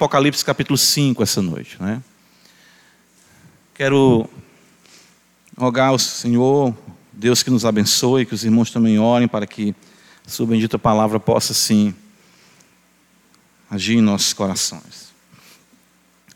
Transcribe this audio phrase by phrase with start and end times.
[0.00, 1.76] Apocalipse capítulo 5 essa noite.
[1.78, 2.02] Né?
[3.74, 4.26] Quero
[5.54, 6.74] rogar ao Senhor,
[7.12, 9.74] Deus que nos abençoe, que os irmãos também orem para que
[10.26, 11.94] a sua bendita palavra possa sim
[13.70, 15.12] agir em nossos corações.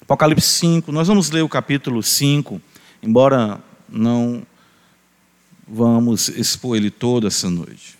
[0.03, 2.61] Apocalipse 5, nós vamos ler o capítulo 5,
[3.03, 3.59] embora
[3.89, 4.46] não
[5.67, 7.96] vamos expor ele todo essa noite.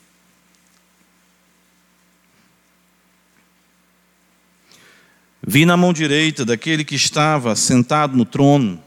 [5.47, 8.83] Vi na mão direita daquele que estava sentado no trono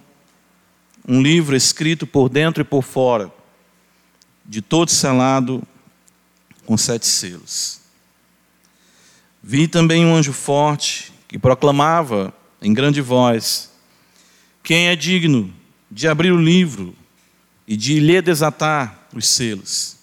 [1.08, 3.32] um livro escrito por dentro e por fora,
[4.44, 5.62] de todo selado
[6.66, 7.80] com sete selos.
[9.42, 13.72] Vi também um anjo forte que proclamava em grande voz:
[14.64, 15.54] Quem é digno
[15.92, 16.96] de abrir o livro
[17.68, 19.96] e de lhe desatar os selos?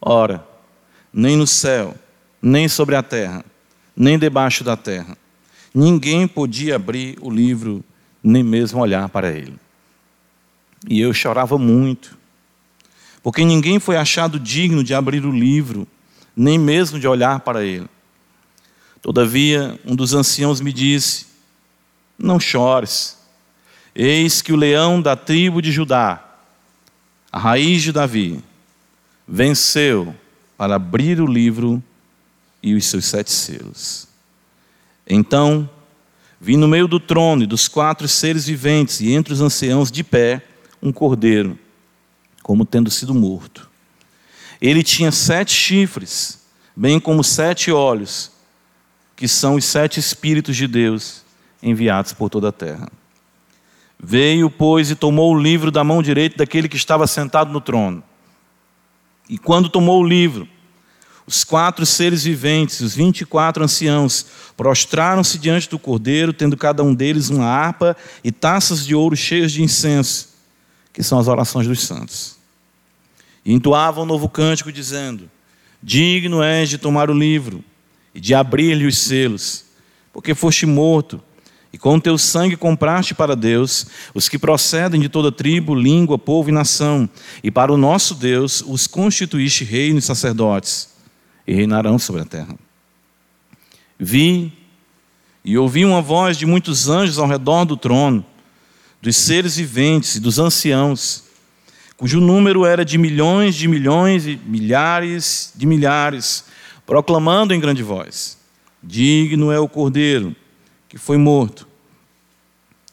[0.00, 0.44] Ora,
[1.12, 1.94] nem no céu,
[2.40, 3.44] nem sobre a terra,
[3.94, 5.16] nem debaixo da terra,
[5.74, 7.84] ninguém podia abrir o livro,
[8.22, 9.58] nem mesmo olhar para ele.
[10.88, 12.16] E eu chorava muito,
[13.22, 15.86] porque ninguém foi achado digno de abrir o livro,
[16.34, 17.88] nem mesmo de olhar para ele.
[19.02, 21.26] Todavia, um dos anciãos me disse:
[22.18, 23.18] Não chores,
[23.94, 26.22] eis que o leão da tribo de Judá,
[27.30, 28.42] a raiz de Davi,
[29.26, 30.14] venceu
[30.56, 31.82] para abrir o livro
[32.62, 34.09] e os seus sete selos.
[35.12, 35.68] Então,
[36.40, 40.04] vi no meio do trono e dos quatro seres viventes e entre os anciãos de
[40.04, 40.40] pé
[40.80, 41.58] um cordeiro,
[42.44, 43.68] como tendo sido morto.
[44.62, 48.30] Ele tinha sete chifres, bem como sete olhos,
[49.16, 51.24] que são os sete Espíritos de Deus
[51.60, 52.88] enviados por toda a terra.
[53.98, 58.02] Veio, pois, e tomou o livro da mão direita daquele que estava sentado no trono.
[59.28, 60.48] E quando tomou o livro,
[61.30, 64.26] os quatro seres viventes, os vinte e quatro anciãos,
[64.56, 69.52] prostraram-se diante do cordeiro, tendo cada um deles uma harpa e taças de ouro cheias
[69.52, 70.30] de incenso
[70.92, 72.34] que são as orações dos santos.
[73.44, 75.30] E entoavam um novo cântico, dizendo:
[75.80, 77.62] Digno és de tomar o livro
[78.12, 79.66] e de abrir-lhe os selos,
[80.12, 81.22] porque foste morto,
[81.72, 86.18] e com o teu sangue compraste para Deus os que procedem de toda tribo, língua,
[86.18, 87.08] povo e nação,
[87.40, 90.90] e para o nosso Deus os constituíste reinos e sacerdotes,
[91.50, 92.56] e reinarão sobre a terra.
[93.98, 94.52] Vi
[95.44, 98.24] e ouvi uma voz de muitos anjos ao redor do trono,
[99.02, 101.24] dos seres viventes e dos anciãos,
[101.96, 106.44] cujo número era de milhões de milhões e milhares de milhares,
[106.86, 108.38] proclamando em grande voz:
[108.80, 110.36] Digno é o Cordeiro
[110.88, 111.66] que foi morto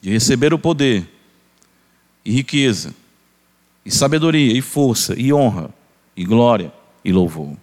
[0.00, 1.08] de receber o poder
[2.24, 2.92] e riqueza
[3.84, 5.72] e sabedoria e força e honra
[6.16, 6.72] e glória
[7.04, 7.56] e louvor.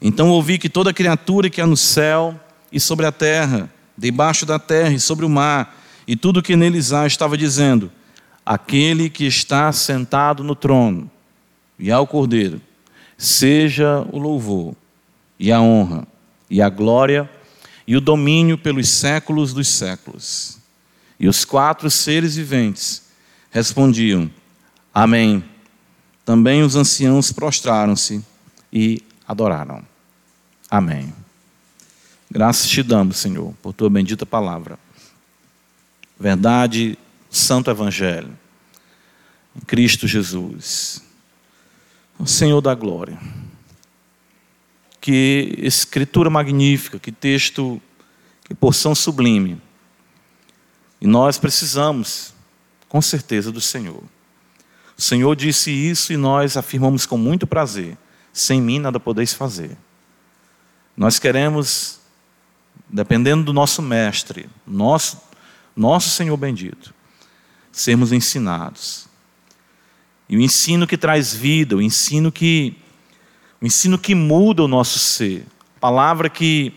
[0.00, 2.38] Então ouvi que toda criatura que há no céu
[2.70, 6.92] e sobre a terra, debaixo da terra e sobre o mar, e tudo que neles
[6.92, 7.90] há estava dizendo:
[8.44, 11.10] Aquele que está sentado no trono
[11.78, 12.60] e ao Cordeiro,
[13.16, 14.74] seja o louvor
[15.38, 16.06] e a honra
[16.48, 17.28] e a glória
[17.86, 20.58] e o domínio pelos séculos dos séculos.
[21.18, 23.02] E os quatro seres viventes
[23.50, 24.30] respondiam:
[24.92, 25.42] Amém.
[26.24, 28.22] Também os anciãos prostraram-se
[28.72, 29.82] e adoraram.
[30.70, 31.12] Amém.
[32.30, 34.78] Graças te damos, Senhor, por tua bendita palavra
[36.18, 36.98] verdade,
[37.30, 38.36] santo evangelho.
[39.54, 41.02] Em Cristo Jesus.
[42.18, 43.18] O Senhor da glória.
[45.00, 47.80] Que escritura magnífica, que texto,
[48.44, 49.60] que porção sublime.
[51.00, 52.34] E nós precisamos,
[52.88, 54.02] com certeza, do Senhor.
[54.98, 57.96] O Senhor disse isso e nós afirmamos com muito prazer:
[58.36, 59.78] sem mim nada podeis fazer.
[60.94, 62.00] Nós queremos,
[62.86, 65.24] dependendo do nosso mestre, nosso
[65.74, 66.94] nosso Senhor bendito,
[67.72, 69.06] sermos ensinados.
[70.28, 72.76] E o ensino que traz vida, o ensino que
[73.60, 75.46] o ensino que muda o nosso ser,
[75.80, 76.74] palavra que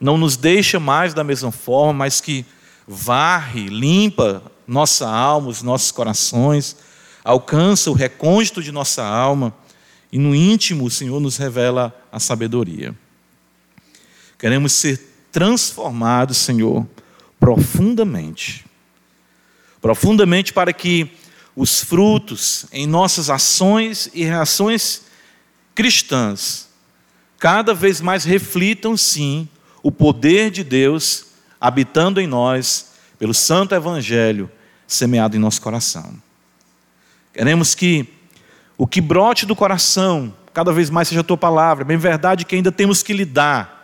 [0.00, 2.46] não nos deixa mais da mesma forma, mas que
[2.88, 6.76] varre, limpa nossa alma, os nossos corações,
[7.22, 9.54] alcança o recôndito de nossa alma
[10.14, 12.94] e no íntimo o Senhor nos revela a sabedoria.
[14.38, 16.86] Queremos ser transformados, Senhor,
[17.40, 18.64] profundamente.
[19.82, 21.10] Profundamente para que
[21.56, 25.00] os frutos em nossas ações e reações
[25.74, 26.68] cristãs
[27.36, 29.48] cada vez mais reflitam, sim,
[29.82, 31.26] o poder de Deus
[31.60, 34.48] habitando em nós pelo Santo Evangelho
[34.86, 36.14] semeado em nosso coração.
[37.32, 38.13] Queremos que
[38.76, 42.54] o que brote do coração cada vez mais seja a tua palavra, bem verdade que
[42.54, 43.74] ainda temos que lidar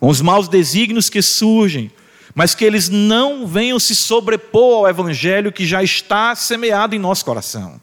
[0.00, 1.90] com os maus desígnios que surgem,
[2.34, 7.24] mas que eles não venham se sobrepor ao evangelho que já está semeado em nosso
[7.24, 7.80] coração.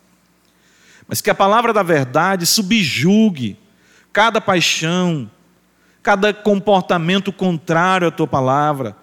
[1.08, 3.58] Mas que a palavra da verdade subjugue
[4.12, 5.30] cada paixão,
[6.02, 8.96] cada comportamento contrário à tua palavra,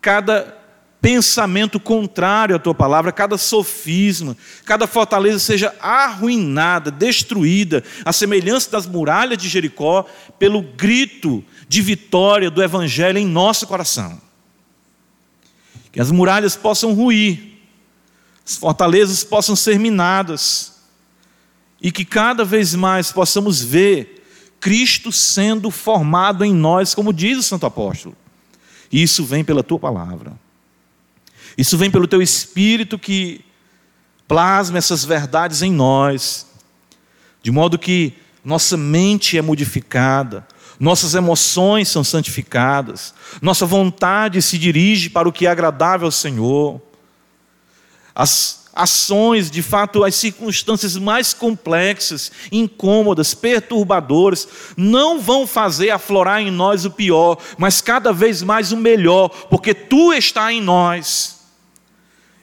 [0.00, 0.56] cada
[1.00, 8.86] pensamento contrário à tua palavra, cada sofisma, cada fortaleza seja arruinada, destruída, à semelhança das
[8.86, 10.04] muralhas de Jericó,
[10.38, 14.20] pelo grito de vitória do Evangelho em nosso coração.
[15.92, 17.60] Que as muralhas possam ruir,
[18.46, 20.74] as fortalezas possam ser minadas,
[21.80, 24.24] e que cada vez mais possamos ver
[24.58, 28.16] Cristo sendo formado em nós, como diz o Santo Apóstolo.
[28.90, 30.32] E isso vem pela tua palavra.
[31.56, 33.44] Isso vem pelo teu espírito que
[34.28, 36.46] plasma essas verdades em nós,
[37.42, 38.14] de modo que
[38.44, 40.46] nossa mente é modificada,
[40.78, 46.80] nossas emoções são santificadas, nossa vontade se dirige para o que é agradável ao Senhor.
[48.14, 56.50] As ações, de fato, as circunstâncias mais complexas, incômodas, perturbadoras, não vão fazer aflorar em
[56.50, 61.35] nós o pior, mas cada vez mais o melhor, porque tu está em nós.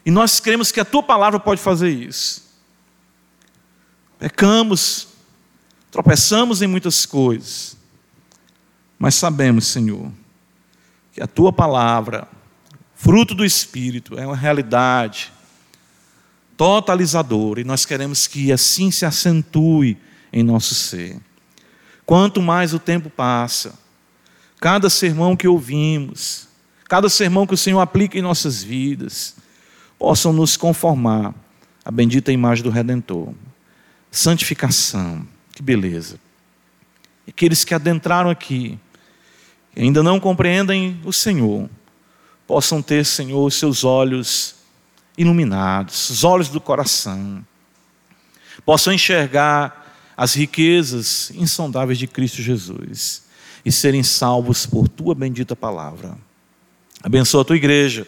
[0.06, 2.44] E nós cremos que a tua palavra pode fazer isso.
[4.20, 5.08] Pecamos,
[5.92, 7.78] tropeçamos em muitas coisas,
[8.98, 10.12] mas sabemos, Senhor,
[11.12, 12.28] que a tua palavra,
[12.96, 15.32] fruto do Espírito, é uma realidade
[16.56, 19.98] totalizadora e nós queremos que assim se acentue
[20.32, 21.20] em nosso ser.
[22.06, 23.78] Quanto mais o tempo passa,
[24.60, 26.48] cada sermão que ouvimos,
[26.88, 29.36] cada sermão que o Senhor aplica em nossas vidas,
[30.04, 31.34] possam nos conformar
[31.86, 33.34] à bendita imagem do Redentor.
[34.12, 36.20] Santificação, que beleza.
[37.26, 38.78] E aqueles que adentraram aqui,
[39.74, 41.70] que ainda não compreendem o Senhor,
[42.46, 44.56] possam ter, Senhor, seus olhos
[45.18, 47.42] iluminados, os olhos do coração,
[48.66, 53.24] possam enxergar as riquezas insondáveis de Cristo Jesus
[53.64, 56.18] e serem salvos por tua bendita palavra.
[57.02, 58.06] Abençoa a tua igreja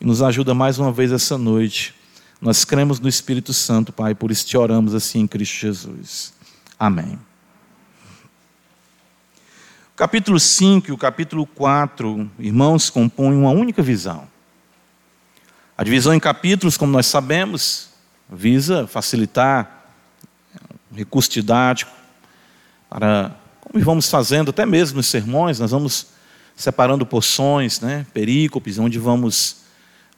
[0.00, 1.94] e nos ajuda mais uma vez essa noite.
[2.40, 6.32] Nós cremos no Espírito Santo, Pai, por isso te oramos assim em Cristo Jesus.
[6.78, 7.18] Amém.
[9.92, 14.28] O capítulo 5 e o capítulo 4, irmãos, compõem uma única visão.
[15.76, 17.88] A divisão em capítulos, como nós sabemos,
[18.30, 19.86] visa facilitar
[20.92, 21.90] um recurso didático
[22.88, 26.08] para, como vamos fazendo até mesmo nos sermões, nós vamos
[26.56, 29.67] separando porções, né, perícopes, onde vamos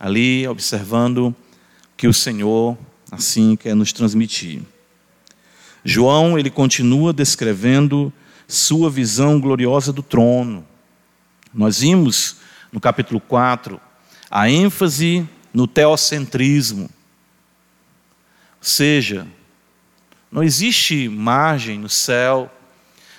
[0.00, 1.34] ali observando
[1.94, 2.78] que o Senhor
[3.12, 4.62] assim quer nos transmitir.
[5.84, 8.10] João, ele continua descrevendo
[8.48, 10.66] sua visão gloriosa do trono.
[11.52, 12.36] Nós vimos
[12.72, 13.78] no capítulo 4
[14.30, 16.84] a ênfase no teocentrismo.
[16.84, 16.88] Ou
[18.62, 19.26] seja,
[20.32, 22.50] não existe margem no céu,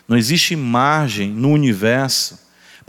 [0.07, 2.39] não existe margem no universo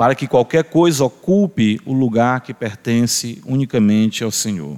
[0.03, 4.77] para que qualquer coisa ocupe o lugar que pertence unicamente ao Senhor.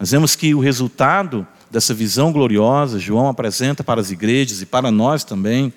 [0.00, 4.90] Nós vemos que o resultado dessa visão gloriosa, João apresenta para as igrejas e para
[4.90, 5.70] nós também,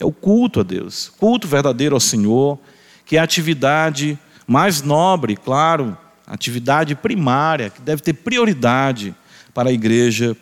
[0.00, 2.58] é o culto a Deus, culto verdadeiro ao Senhor,
[3.06, 5.96] que é a atividade mais nobre, claro,
[6.26, 9.14] atividade primária, que deve ter prioridade
[9.54, 10.36] para a igreja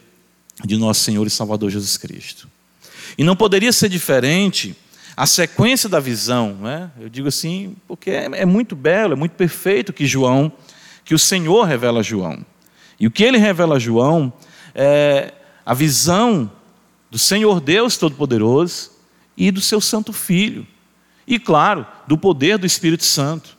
[0.64, 2.48] de nosso Senhor e Salvador Jesus Cristo.
[3.18, 4.74] E não poderia ser diferente
[5.18, 6.92] a sequência da visão, né?
[6.96, 10.52] eu digo assim, porque é, é muito belo, é muito perfeito que João,
[11.04, 12.46] que o Senhor revela a João.
[13.00, 14.32] E o que ele revela a João
[14.72, 15.34] é
[15.66, 16.48] a visão
[17.10, 18.92] do Senhor Deus Todo-Poderoso
[19.36, 20.64] e do seu Santo Filho.
[21.26, 23.56] E, claro, do poder do Espírito Santo.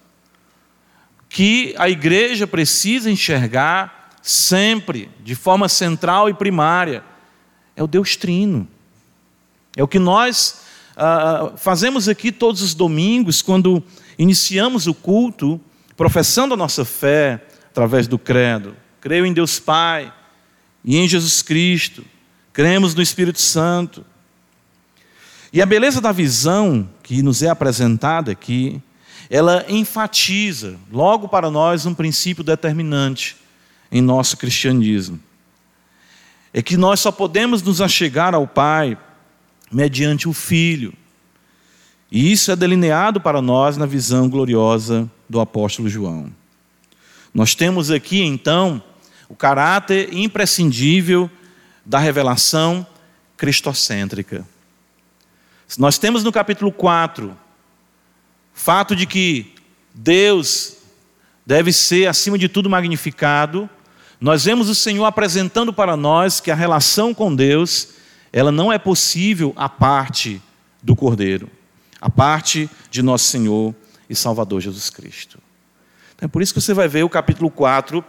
[1.27, 7.03] Que a igreja precisa enxergar sempre, de forma central e primária,
[7.75, 8.65] é o Deus Trino.
[9.75, 10.68] É o que nós
[10.99, 13.81] uh, fazemos aqui todos os domingos, quando
[14.17, 15.59] iniciamos o culto,
[15.95, 18.75] professando a nossa fé através do credo.
[18.99, 20.13] Creio em Deus Pai
[20.83, 22.03] e em Jesus Cristo.
[22.51, 24.05] Cremos no Espírito Santo.
[25.51, 28.81] E a beleza da visão que nos é apresentada aqui,
[29.29, 33.37] ela enfatiza logo para nós um princípio determinante
[33.91, 35.19] em nosso cristianismo.
[36.53, 38.97] É que nós só podemos nos achegar ao Pai
[39.71, 40.93] mediante o Filho.
[42.11, 46.31] E isso é delineado para nós na visão gloriosa do apóstolo João.
[47.33, 48.81] Nós temos aqui, então,
[49.27, 51.29] o caráter imprescindível
[51.85, 52.85] da revelação
[53.37, 54.45] cristocêntrica.
[55.77, 57.37] Nós temos no capítulo 4
[58.53, 59.53] fato de que
[59.93, 60.77] Deus
[61.45, 63.69] deve ser, acima de tudo, magnificado,
[64.19, 67.89] nós vemos o Senhor apresentando para nós que a relação com Deus,
[68.31, 70.41] ela não é possível a parte
[70.81, 71.49] do Cordeiro,
[71.99, 73.75] a parte de nosso Senhor
[74.09, 75.39] e Salvador Jesus Cristo.
[76.15, 78.03] Então, é por isso que você vai ver o capítulo 4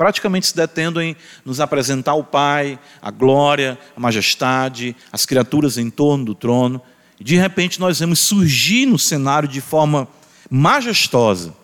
[0.00, 1.14] praticamente se detendo em
[1.44, 6.80] nos apresentar o Pai, a glória, a majestade, as criaturas em torno do trono.
[7.18, 10.08] E de repente nós vemos surgir no cenário de forma
[10.48, 11.54] majestosa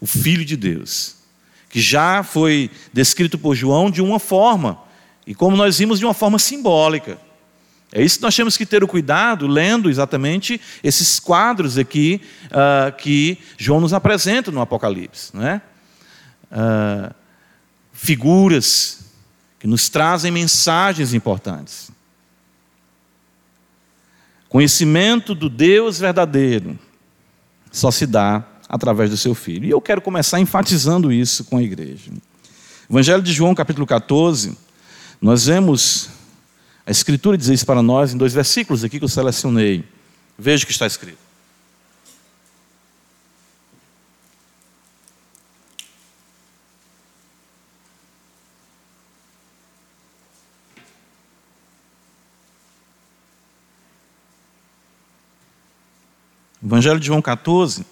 [0.00, 1.16] o Filho de Deus,
[1.68, 4.78] que já foi descrito por João de uma forma,
[5.28, 7.18] e como nós vimos, de uma forma simbólica.
[7.92, 12.96] É isso que nós temos que ter o cuidado, lendo exatamente esses quadros aqui uh,
[12.96, 15.30] que João nos apresenta no Apocalipse.
[15.34, 15.60] Não é?
[16.50, 17.14] Uh,
[17.92, 19.00] figuras
[19.58, 21.90] que nos trazem mensagens importantes.
[24.48, 26.78] Conhecimento do Deus verdadeiro
[27.70, 29.66] só se dá através do seu filho.
[29.66, 32.10] E eu quero começar enfatizando isso com a igreja.
[32.88, 34.56] Evangelho de João, capítulo 14,
[35.20, 36.10] nós vemos
[36.86, 39.84] a Escritura dizer isso para nós em dois versículos aqui que eu selecionei.
[40.38, 41.28] Veja o que está escrito.
[56.62, 57.84] Evangelho de João 14,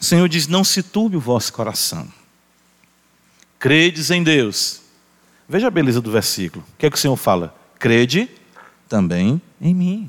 [0.00, 2.15] o Senhor diz: Não se turbe o vosso coração.
[3.66, 4.80] Credes em Deus.
[5.48, 6.64] Veja a beleza do versículo.
[6.72, 7.52] O que é que o Senhor fala?
[7.80, 8.30] Crede
[8.88, 10.08] também em mim.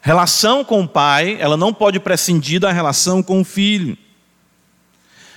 [0.00, 3.98] Relação com o Pai, ela não pode prescindir da relação com o Filho.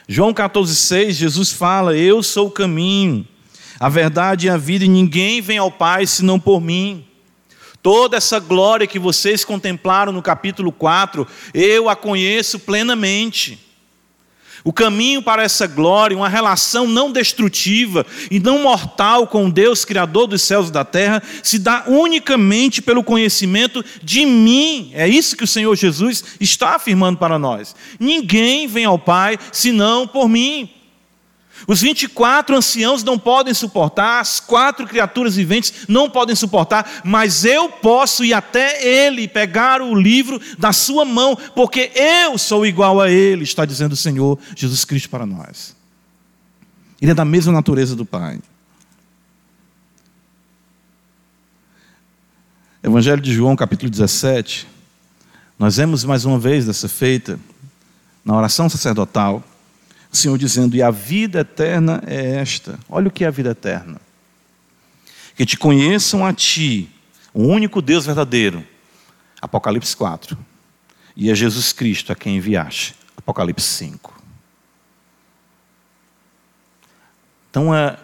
[0.08, 3.28] João 14,6, Jesus fala: Eu sou o caminho,
[3.80, 7.04] a verdade e a vida, e ninguém vem ao Pai senão por mim.
[7.82, 13.65] Toda essa glória que vocês contemplaram no capítulo 4, eu a conheço plenamente.
[14.66, 20.26] O caminho para essa glória, uma relação não destrutiva e não mortal com Deus, Criador
[20.26, 24.90] dos céus e da terra, se dá unicamente pelo conhecimento de mim.
[24.94, 27.76] É isso que o Senhor Jesus está afirmando para nós.
[28.00, 30.68] Ninguém vem ao Pai senão por mim.
[31.68, 37.70] Os 24 anciãos não podem suportar, as quatro criaturas viventes não podem suportar, mas eu
[37.70, 43.10] posso ir até ele pegar o livro da sua mão, porque eu sou igual a
[43.10, 45.76] ele, está dizendo o Senhor Jesus Cristo para nós.
[47.02, 48.40] Ele é da mesma natureza do Pai.
[52.84, 54.68] Evangelho de João, capítulo 17,
[55.58, 57.40] nós vemos mais uma vez dessa feita
[58.24, 59.44] na oração sacerdotal.
[60.16, 62.80] O Senhor dizendo: E a vida eterna é esta.
[62.88, 64.00] Olha o que é a vida eterna.
[65.36, 66.90] Que te conheçam a ti,
[67.34, 68.66] o único Deus verdadeiro.
[69.42, 70.38] Apocalipse 4.
[71.18, 72.96] E é Jesus Cristo a quem enviaste.
[73.18, 74.24] Apocalipse 5.
[77.50, 77.98] Então, é,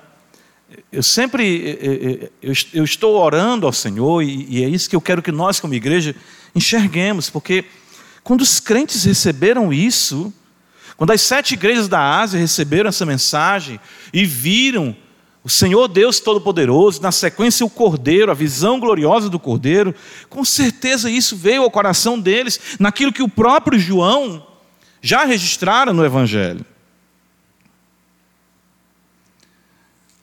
[0.91, 2.29] eu sempre é,
[2.73, 6.13] eu, estou orando ao Senhor e é isso que eu quero que nós, como igreja,
[6.53, 7.63] enxerguemos, porque
[8.21, 10.33] quando os crentes receberam isso,
[11.01, 13.79] quando as sete igrejas da Ásia receberam essa mensagem
[14.13, 14.95] e viram
[15.43, 19.95] o Senhor Deus Todo-Poderoso, na sequência o Cordeiro, a visão gloriosa do Cordeiro,
[20.29, 24.45] com certeza isso veio ao coração deles, naquilo que o próprio João
[25.01, 26.63] já registrara no Evangelho.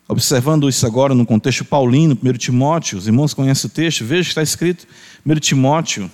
[0.06, 4.28] Observando isso agora no contexto paulino, 1 Timóteo, os irmãos conhecem o texto, veja que
[4.28, 4.86] está escrito,
[5.26, 6.08] 1 Timóteo,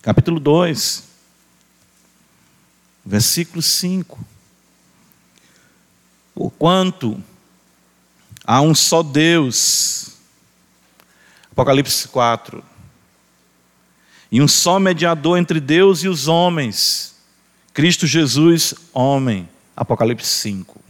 [0.00, 1.05] capítulo 2
[3.06, 4.18] versículo 5.
[6.34, 7.22] Porquanto
[8.44, 10.16] há um só Deus,
[11.50, 12.62] Apocalipse 4,
[14.30, 17.14] e um só mediador entre Deus e os homens,
[17.72, 20.80] Cristo Jesus, homem, Apocalipse 5.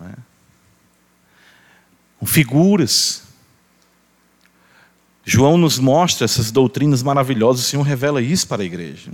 [0.00, 0.14] É?
[2.18, 3.22] Com figuras.
[5.24, 9.10] João nos mostra essas doutrinas maravilhosas, o Senhor revela isso para a igreja.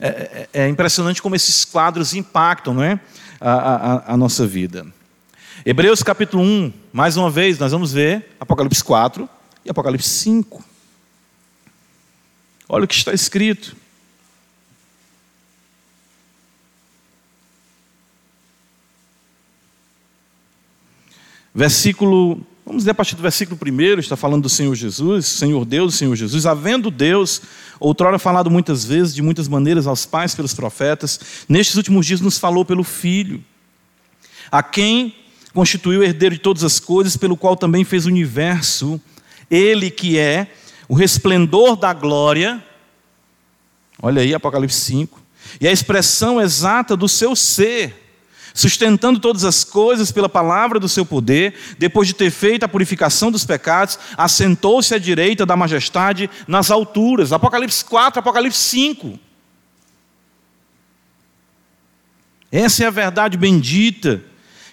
[0.00, 2.98] É, é, é, impressionante como esses quadros impactam não é?
[3.40, 4.86] a, a, a nossa vida.
[5.64, 9.28] Hebreus capítulo 1, mais uma vez, nós vamos ver Apocalipse 4
[9.64, 10.64] e Apocalipse 5.
[12.68, 13.76] Olha o que está escrito.
[21.54, 25.96] Versículo Vamos ler a partir do versículo 1, está falando do Senhor Jesus, Senhor Deus,
[25.96, 26.46] Senhor Jesus.
[26.46, 27.42] Havendo Deus,
[27.78, 32.38] outrora falado muitas vezes, de muitas maneiras aos pais pelos profetas, nestes últimos dias nos
[32.38, 33.44] falou pelo Filho,
[34.50, 35.14] a quem
[35.52, 38.98] constituiu o herdeiro de todas as coisas, pelo qual também fez o universo.
[39.50, 40.50] Ele que é
[40.88, 42.64] o resplendor da glória,
[44.00, 45.20] olha aí Apocalipse 5,
[45.60, 48.03] e a expressão exata do seu ser,
[48.54, 53.32] sustentando todas as coisas pela palavra do seu poder, depois de ter feito a purificação
[53.32, 57.32] dos pecados, assentou-se à direita da majestade nas alturas.
[57.32, 59.18] Apocalipse 4, Apocalipse 5.
[62.52, 64.22] Essa é a verdade bendita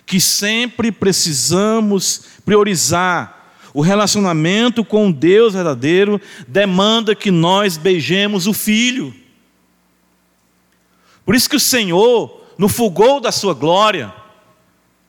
[0.06, 3.40] que sempre precisamos priorizar.
[3.74, 9.16] O relacionamento com Deus verdadeiro demanda que nós beijemos o Filho.
[11.26, 14.14] Por isso que o Senhor, no fulgor da sua glória,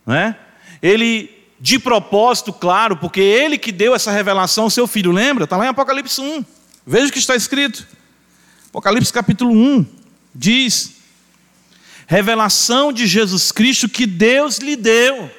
[0.07, 0.35] né?
[0.81, 1.29] ele,
[1.61, 5.45] de propósito, claro, porque ele que deu essa revelação ao seu filho, lembra?
[5.45, 6.43] Está lá em Apocalipse 1.
[6.87, 7.87] Veja o que está escrito.
[8.71, 9.85] Apocalipse capítulo 1
[10.35, 10.95] diz:
[12.07, 15.31] Revelação de Jesus Cristo que Deus lhe deu.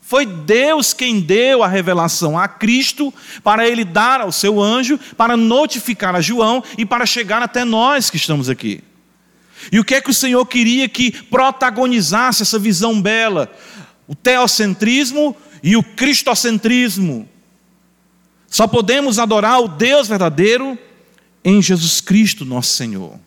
[0.00, 5.36] Foi Deus quem deu a revelação a Cristo para ele dar ao seu anjo, para
[5.36, 8.84] notificar a João e para chegar até nós que estamos aqui.
[9.70, 13.54] E o que é que o Senhor queria que protagonizasse essa visão bela?
[14.08, 17.28] O teocentrismo e o cristocentrismo.
[18.48, 20.78] Só podemos adorar o Deus verdadeiro
[21.44, 23.18] em Jesus Cristo, nosso Senhor.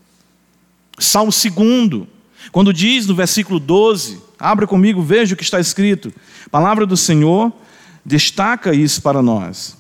[1.00, 2.08] Salmo 2,
[2.52, 6.14] quando diz no versículo 12, abra comigo, veja o que está escrito.
[6.46, 7.52] A palavra do Senhor
[8.06, 9.76] destaca isso para nós.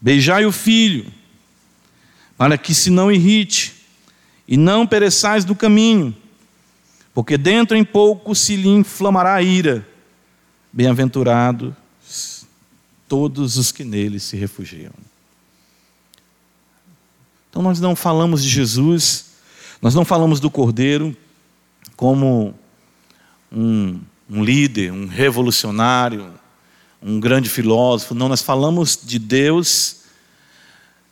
[0.00, 1.06] Beijai o filho,
[2.36, 3.83] para que se não irrite,
[4.46, 6.14] e não pereçais do caminho,
[7.12, 9.86] porque dentro em pouco se lhe inflamará a ira.
[10.72, 11.72] Bem-aventurados
[13.08, 14.92] todos os que nele se refugiam.
[17.48, 19.26] Então nós não falamos de Jesus,
[19.80, 21.16] nós não falamos do Cordeiro
[21.94, 22.54] como
[23.52, 26.34] um, um líder, um revolucionário,
[27.00, 30.03] um grande filósofo, não, nós falamos de Deus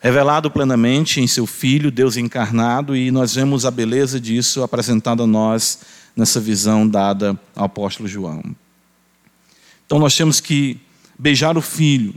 [0.02, 5.26] revelado plenamente em seu Filho, Deus encarnado, e nós vemos a beleza disso apresentada a
[5.28, 5.78] nós
[6.16, 8.42] nessa visão dada ao apóstolo João.
[9.86, 10.76] Então nós temos que
[11.16, 12.14] beijar o Filho,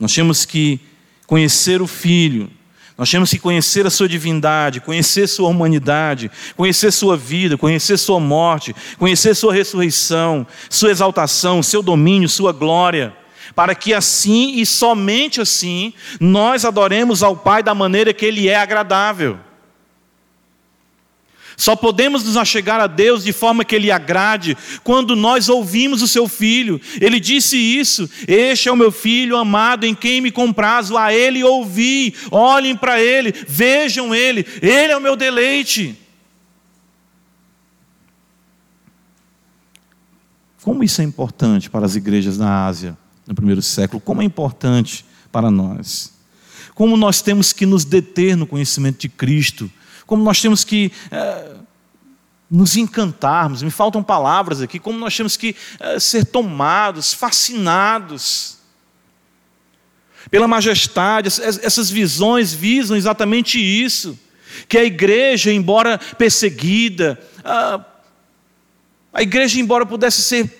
[0.00, 0.80] nós temos que
[1.26, 2.50] conhecer o Filho,
[2.96, 8.18] nós temos que conhecer a sua divindade, conhecer sua humanidade, conhecer sua vida, conhecer sua
[8.18, 13.14] morte, conhecer sua ressurreição, sua exaltação, seu domínio, sua glória
[13.58, 18.54] para que assim e somente assim nós adoremos ao Pai da maneira que Ele é
[18.54, 19.36] agradável.
[21.56, 26.06] Só podemos nos achegar a Deus de forma que Ele agrade quando nós ouvimos o
[26.06, 26.80] Seu Filho.
[27.00, 31.42] Ele disse isso: Este é o meu Filho amado em quem me comprazo, a Ele
[31.42, 32.14] ouvi.
[32.30, 35.98] Olhem para Ele, vejam Ele, Ele é o meu deleite.
[40.62, 42.96] Como isso é importante para as igrejas na Ásia?
[43.28, 46.14] No primeiro século, como é importante para nós.
[46.74, 49.70] Como nós temos que nos deter no conhecimento de Cristo,
[50.06, 51.56] como nós temos que é,
[52.50, 58.56] nos encantarmos, me faltam palavras aqui, como nós temos que é, ser tomados, fascinados
[60.30, 64.18] pela majestade, essas visões visam exatamente isso,
[64.66, 67.84] que a igreja, embora perseguida, a,
[69.12, 70.57] a igreja, embora pudesse ser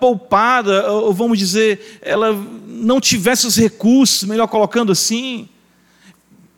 [0.00, 2.32] poupada, ou vamos dizer, ela
[2.66, 5.48] não tivesse os recursos, melhor colocando assim,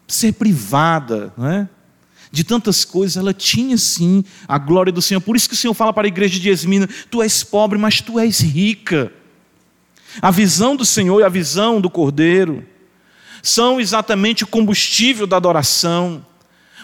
[0.06, 1.68] ser privada, não é?
[2.34, 5.20] de tantas coisas, ela tinha sim a glória do Senhor.
[5.20, 8.00] Por isso que o Senhor fala para a igreja de Esmina: tu és pobre, mas
[8.00, 9.12] tu és rica.
[10.20, 12.66] A visão do Senhor e a visão do Cordeiro
[13.40, 16.26] são exatamente o combustível da adoração,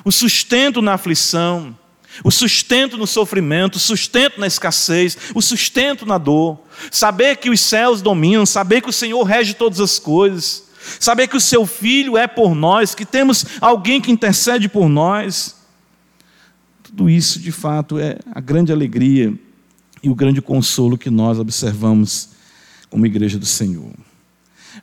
[0.05, 1.77] o sustento na aflição,
[2.25, 6.59] o sustento no sofrimento, o sustento na escassez, o sustento na dor.
[6.91, 10.65] Saber que os céus dominam, saber que o Senhor rege todas as coisas,
[10.99, 15.57] saber que o seu filho é por nós, que temos alguém que intercede por nós.
[16.83, 19.33] Tudo isso, de fato, é a grande alegria
[20.03, 22.31] e o grande consolo que nós observamos
[22.89, 23.93] como igreja do Senhor.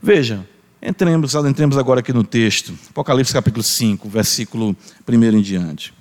[0.01, 0.47] Veja,
[0.81, 4.75] entremos, entremos agora aqui no texto, Apocalipse capítulo 5, versículo
[5.07, 5.96] 1 em diante.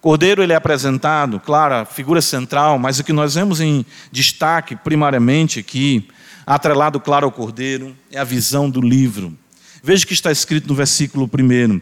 [0.00, 4.74] Cordeiro ele é apresentado, claro, a figura central, mas o que nós vemos em destaque
[4.74, 6.08] primariamente aqui,
[6.46, 9.36] atrelado claro ao Cordeiro, é a visão do livro.
[9.82, 11.80] Veja o que está escrito no versículo 1.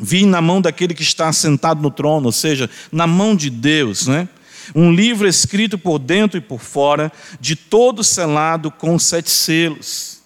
[0.00, 4.06] Vi na mão daquele que está sentado no trono, ou seja, na mão de Deus,
[4.06, 4.28] né?
[4.74, 10.20] um livro escrito por dentro e por fora, de todo selado com sete selos.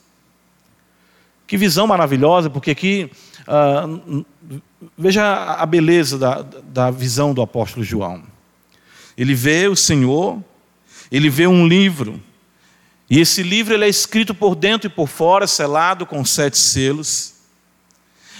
[1.47, 3.11] Que visão maravilhosa, porque aqui
[3.49, 4.25] uh,
[4.97, 8.23] Veja a beleza da, da visão do apóstolo João.
[9.17, 10.43] Ele vê o Senhor,
[11.11, 12.21] ele vê um livro,
[13.09, 17.35] E esse livro ele é escrito por dentro e por fora, selado com sete selos.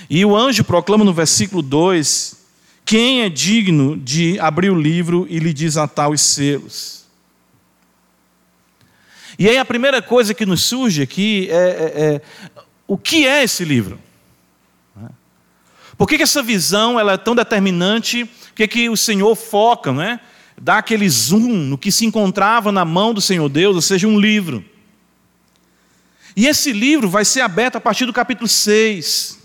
[0.09, 2.37] E o anjo proclama no versículo 2:
[2.85, 7.05] Quem é digno de abrir o livro e lhe desatar os selos?
[9.39, 12.21] E aí a primeira coisa que nos surge aqui é, é, é
[12.87, 13.99] o que é esse livro?
[15.97, 18.25] Por que, que essa visão ela é tão determinante?
[18.25, 20.21] Por que, que o Senhor foca, né?
[20.61, 24.19] dá aquele zoom no que se encontrava na mão do Senhor Deus, ou seja, um
[24.19, 24.65] livro.
[26.37, 29.39] E esse livro vai ser aberto a partir do capítulo 6.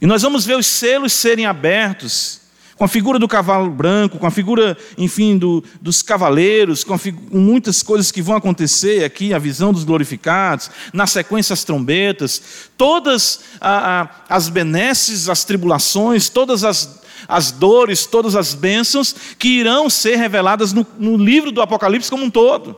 [0.00, 2.40] E nós vamos ver os selos serem abertos,
[2.80, 7.38] com a figura do cavalo branco, com a figura, enfim, do, dos cavaleiros, com, com,
[7.38, 13.40] muitas coisas que vão acontecer aqui, a visão dos glorificados, na sequência as trombetas, todas
[13.60, 19.90] a, a, as benesses, as tribulações, todas as, as dores, todas as bênçãos que irão
[19.90, 22.74] ser reveladas no, no livro do Apocalipse como um todo.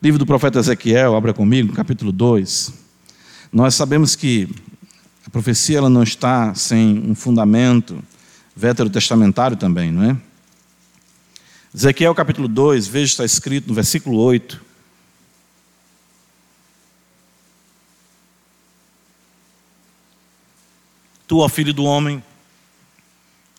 [0.00, 2.74] Livro do profeta Ezequiel, abra comigo, capítulo 2.
[3.52, 4.48] Nós sabemos que
[5.30, 8.02] a profecia ela não está sem um fundamento
[8.56, 10.16] veterotestamentário também, não é?
[11.72, 14.60] Ezequiel capítulo 2, veja está escrito no versículo 8.
[21.28, 22.20] Tu, ó filho do homem,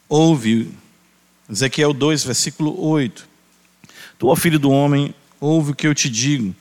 [0.10, 0.74] ouve,
[1.50, 3.26] Ezequiel 2, versículo 8.
[4.20, 6.54] Tu, ó filho do homem, ouve o que eu te digo.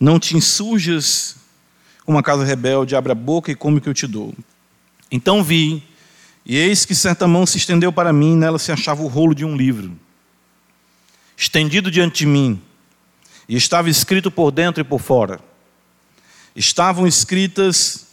[0.00, 1.36] Não te insurjas
[2.04, 4.34] como uma casa rebelde, abre a boca e come o que eu te dou.
[5.10, 5.82] Então vi,
[6.44, 9.34] e eis que certa mão se estendeu para mim, e nela se achava o rolo
[9.34, 9.98] de um livro,
[11.36, 12.60] estendido diante de mim,
[13.48, 15.40] e estava escrito por dentro e por fora.
[16.54, 18.06] Estavam escritas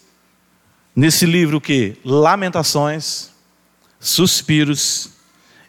[0.95, 1.97] nesse livro que?
[2.03, 3.31] Lamentações,
[3.99, 5.09] suspiros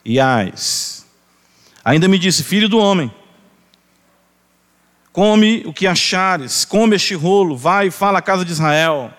[0.05, 1.07] e ais.
[1.85, 3.11] Ainda me disse, filho do homem,
[5.15, 9.15] Come o que achares, come este rolo, vai e fala à casa de Israel.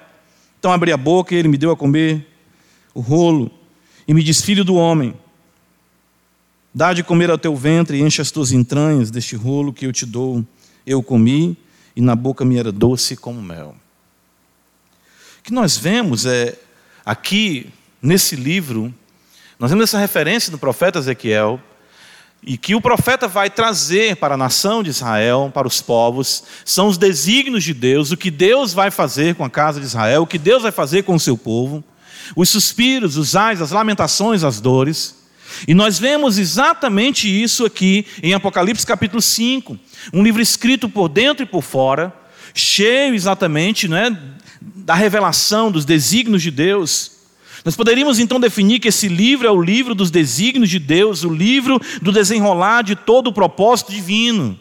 [0.65, 2.25] Então abri a boca e ele me deu a comer
[2.91, 3.51] o rolo
[4.07, 5.13] e me diz: Filho do homem,
[6.73, 9.93] dá de comer ao teu ventre e enche as tuas entranhas deste rolo que eu
[9.93, 10.43] te dou.
[10.83, 11.55] Eu comi
[11.95, 13.75] e na boca me era doce como mel.
[15.39, 16.57] O que nós vemos é
[17.05, 18.91] aqui nesse livro,
[19.59, 21.61] nós vemos essa referência do profeta Ezequiel
[22.43, 26.87] e que o profeta vai trazer para a nação de Israel, para os povos, são
[26.87, 30.27] os desígnios de Deus, o que Deus vai fazer com a casa de Israel, o
[30.27, 31.83] que Deus vai fazer com o seu povo,
[32.35, 35.15] os suspiros, os ais, as lamentações, as dores.
[35.67, 39.77] E nós vemos exatamente isso aqui em Apocalipse capítulo 5,
[40.13, 42.13] um livro escrito por dentro e por fora,
[42.53, 44.15] cheio exatamente né,
[44.61, 47.14] da revelação dos desígnios de Deus
[47.65, 51.33] nós poderíamos então definir que esse livro é o livro dos desígnios de Deus, o
[51.33, 54.57] livro do desenrolar de todo o propósito divino,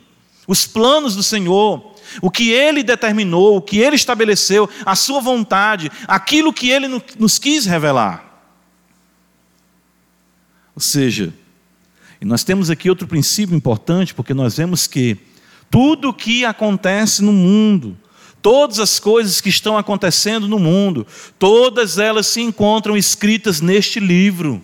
[0.49, 5.93] os planos do Senhor, o que Ele determinou, o que Ele estabeleceu, a Sua vontade,
[6.09, 8.43] aquilo que Ele nos quis revelar.
[10.75, 11.33] Ou seja,
[12.23, 15.19] nós temos aqui outro princípio importante, porque nós vemos que
[15.71, 17.99] tudo o que acontece no mundo,
[18.45, 21.07] Todas as coisas que estão acontecendo no mundo,
[21.39, 24.63] todas elas se encontram escritas neste livro.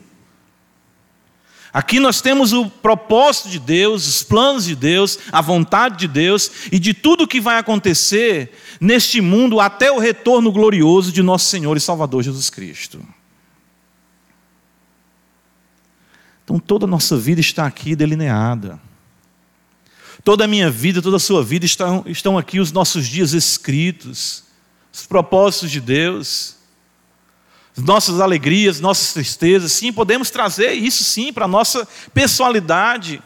[1.72, 6.68] Aqui nós temos o propósito de Deus, os planos de Deus, a vontade de Deus
[6.70, 11.46] e de tudo o que vai acontecer neste mundo até o retorno glorioso de nosso
[11.46, 13.02] Senhor e Salvador Jesus Cristo.
[16.44, 18.78] Então toda a nossa vida está aqui delineada.
[20.22, 24.44] Toda a minha vida, toda a sua vida estão, estão aqui os nossos dias escritos,
[24.92, 26.56] os propósitos de Deus,
[27.76, 29.72] as nossas alegrias, nossas tristezas.
[29.72, 33.22] Sim, podemos trazer isso sim para a nossa pessoalidade.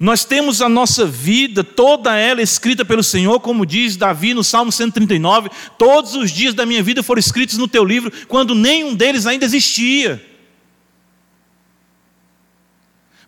[0.00, 4.72] Nós temos a nossa vida, toda ela escrita pelo Senhor, como diz Davi no Salmo
[4.72, 9.26] 139: todos os dias da minha vida foram escritos no teu livro, quando nenhum deles
[9.26, 10.31] ainda existia.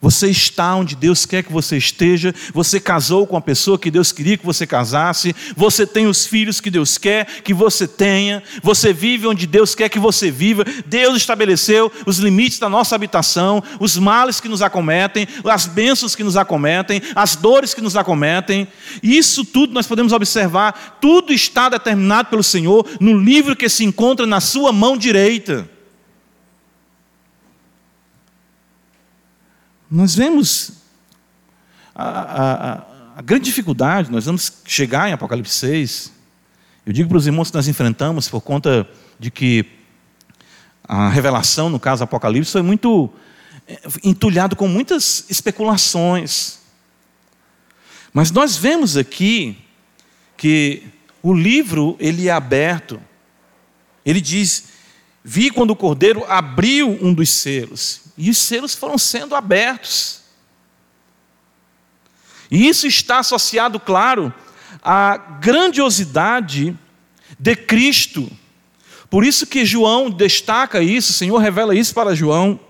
[0.05, 2.35] Você está onde Deus quer que você esteja.
[2.53, 5.35] Você casou com a pessoa que Deus queria que você casasse.
[5.57, 8.43] Você tem os filhos que Deus quer que você tenha.
[8.63, 10.63] Você vive onde Deus quer que você viva.
[10.85, 16.23] Deus estabeleceu os limites da nossa habitação, os males que nos acometem, as bênçãos que
[16.23, 18.69] nos acometem, as dores que nos acometem.
[19.03, 20.99] Isso tudo nós podemos observar.
[21.01, 25.67] Tudo está determinado pelo Senhor no livro que se encontra na sua mão direita.
[29.95, 30.73] Nós vemos
[31.95, 32.83] a, a,
[33.19, 36.13] a, grande dificuldade, nós vamos chegar em Apocalipse 6.
[36.85, 38.89] Eu digo para os irmãos que nós enfrentamos por conta
[39.21, 39.65] de que
[40.83, 43.09] a revelação, no caso Apocalipse, foi muito
[43.69, 46.59] é, entulhado com muitas especulações.
[48.13, 49.57] Mas nós vemos aqui
[50.37, 50.83] que
[51.23, 53.01] o livro ele é aberto.
[54.05, 54.71] Ele diz:
[55.23, 60.21] "Vi quando o cordeiro abriu um dos selos, e os selos foram sendo abertos".
[62.51, 64.33] E isso está associado, claro,
[64.83, 66.77] à grandiosidade
[67.39, 68.31] de Cristo.
[69.11, 72.61] Por isso que João destaca isso, o Senhor revela isso para João.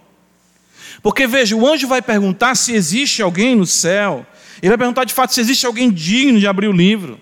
[1.02, 4.26] Porque veja, o anjo vai perguntar se existe alguém no céu.
[4.62, 7.20] Ele vai perguntar de fato se existe alguém digno de abrir o livro.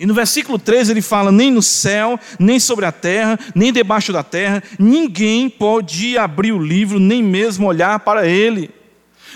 [0.00, 4.12] E no versículo 13 ele fala: nem no céu, nem sobre a terra, nem debaixo
[4.12, 8.70] da terra, ninguém pode abrir o livro, nem mesmo olhar para ele.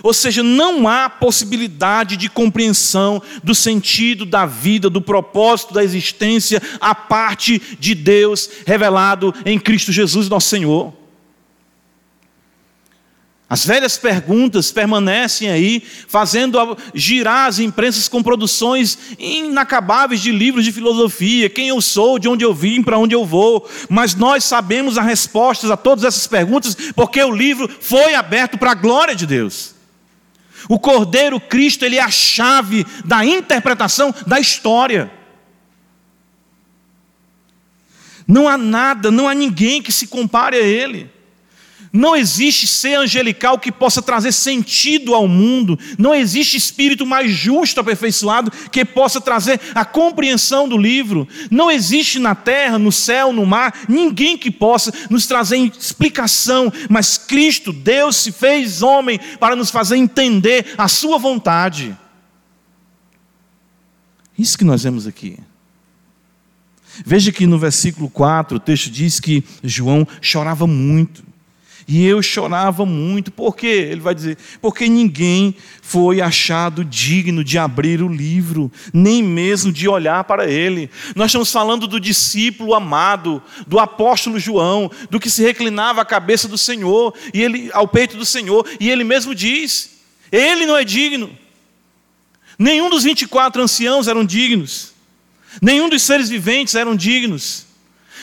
[0.03, 6.62] Ou seja, não há possibilidade de compreensão do sentido da vida, do propósito da existência,
[6.81, 11.01] a parte de Deus revelado em Cristo Jesus, nosso Senhor.
[13.52, 20.72] As velhas perguntas permanecem aí, fazendo girar as imprensas com produções inacabáveis de livros de
[20.72, 23.68] filosofia: quem eu sou, de onde eu vim, para onde eu vou.
[23.90, 28.70] Mas nós sabemos as respostas a todas essas perguntas, porque o livro foi aberto para
[28.70, 29.74] a glória de Deus.
[30.66, 35.12] O Cordeiro Cristo, ele é a chave da interpretação da história.
[38.26, 41.12] Não há nada, não há ninguém que se compare a ele.
[41.92, 45.78] Não existe ser angelical que possa trazer sentido ao mundo.
[45.98, 51.28] Não existe espírito mais justo, aperfeiçoado, que possa trazer a compreensão do livro.
[51.50, 56.72] Não existe na terra, no céu, no mar, ninguém que possa nos trazer explicação.
[56.88, 61.94] Mas Cristo, Deus, se fez homem para nos fazer entender a Sua vontade.
[64.38, 65.38] Isso que nós vemos aqui.
[67.05, 71.32] Veja que no versículo 4 o texto diz que João chorava muito.
[71.87, 73.88] E eu chorava muito, por quê?
[73.90, 79.88] Ele vai dizer, porque ninguém foi achado digno de abrir o livro, nem mesmo de
[79.88, 80.88] olhar para ele.
[81.16, 86.47] Nós estamos falando do discípulo amado, do apóstolo João, do que se reclinava à cabeça
[86.47, 89.90] do Senhor, e ele ao peito do Senhor, e ele mesmo diz:
[90.31, 91.37] ele não é digno.
[92.59, 94.92] Nenhum dos 24 anciãos eram dignos.
[95.61, 97.66] Nenhum dos seres viventes eram dignos.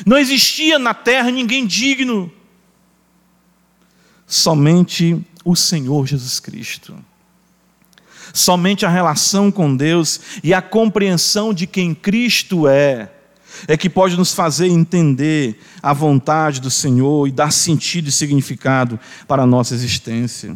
[0.05, 2.31] Não existia na terra ninguém digno
[4.29, 6.95] somente o Senhor Jesus Cristo.
[8.31, 13.09] Somente a relação com Deus e a compreensão de quem Cristo é,
[13.67, 18.99] é que pode nos fazer entender a vontade do Senhor e dar sentido e significado
[19.27, 20.55] para a nossa existência.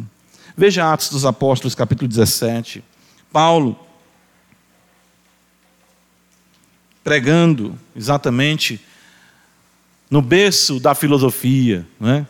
[0.56, 2.84] Veja Atos dos Apóstolos, capítulo 17.
[3.32, 3.76] Paulo,
[7.02, 8.80] pregando exatamente
[10.08, 12.24] no berço da filosofia, não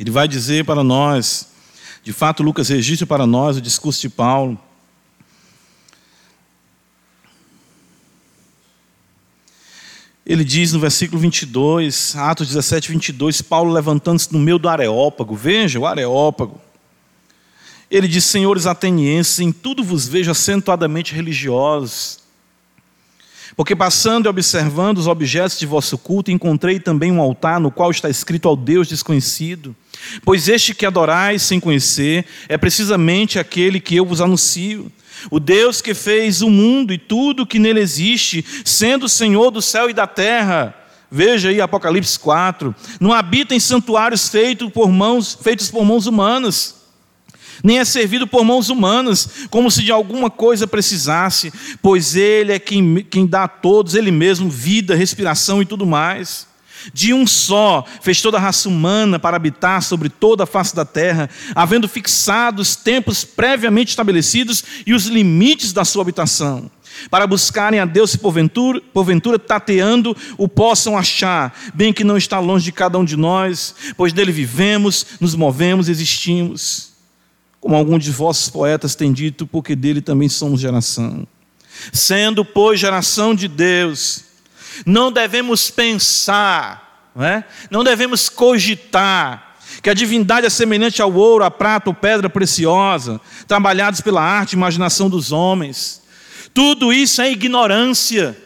[0.00, 1.48] Ele vai dizer para nós,
[2.02, 4.58] de fato, Lucas registra para nós o discurso de Paulo.
[10.24, 15.78] Ele diz no versículo 22, Atos 17, 22, Paulo levantando-se no meio do Areópago, veja
[15.78, 16.58] o Areópago.
[17.90, 22.20] Ele diz: Senhores atenienses, em tudo vos vejo acentuadamente religiosos.
[23.54, 27.90] Porque passando e observando os objetos de vosso culto, encontrei também um altar no qual
[27.90, 29.76] está escrito ao Deus desconhecido.
[30.24, 34.90] Pois este que adorais sem conhecer é precisamente aquele que eu vos anuncio.
[35.30, 39.60] O Deus que fez o mundo e tudo que nele existe, sendo o Senhor do
[39.60, 40.74] céu e da terra.
[41.10, 42.74] Veja aí Apocalipse 4.
[43.00, 46.80] Não habita em santuários feitos por mãos, feitos por mãos humanas
[47.62, 52.58] nem é servido por mãos humanas, como se de alguma coisa precisasse, pois Ele é
[52.58, 56.46] quem, quem dá a todos, Ele mesmo, vida, respiração e tudo mais.
[56.92, 60.84] De um só fez toda a raça humana para habitar sobre toda a face da
[60.84, 66.70] terra, havendo fixado os tempos previamente estabelecidos e os limites da sua habitação,
[67.10, 72.38] para buscarem a Deus se porventura, porventura tateando o possam achar, bem que não está
[72.38, 76.90] longe de cada um de nós, pois dele vivemos, nos movemos existimos
[77.60, 81.26] como alguns de vossos poetas têm dito, porque dele também somos geração.
[81.92, 84.24] Sendo, pois, geração de Deus,
[84.84, 87.44] não devemos pensar, não, é?
[87.70, 93.20] não devemos cogitar que a divindade é semelhante ao ouro, à prata ou pedra preciosa,
[93.46, 96.02] trabalhados pela arte e imaginação dos homens.
[96.52, 98.36] Tudo isso é ignorância.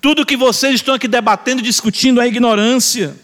[0.00, 3.14] Tudo que vocês estão aqui debatendo e discutindo é ignorância.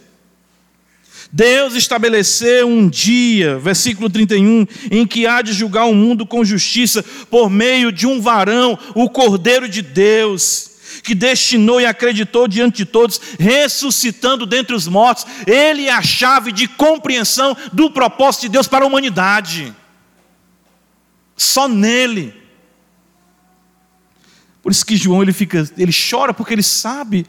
[1.33, 7.05] Deus estabeleceu um dia, versículo 31, em que há de julgar o mundo com justiça
[7.31, 10.70] por meio de um varão, o Cordeiro de Deus,
[11.03, 15.27] que destinou e acreditou diante de todos, ressuscitando dentre os mortos.
[15.47, 19.75] Ele é a chave de compreensão do propósito de Deus para a humanidade.
[21.37, 22.35] Só nele.
[24.63, 27.27] Por isso que João ele fica, ele chora porque ele sabe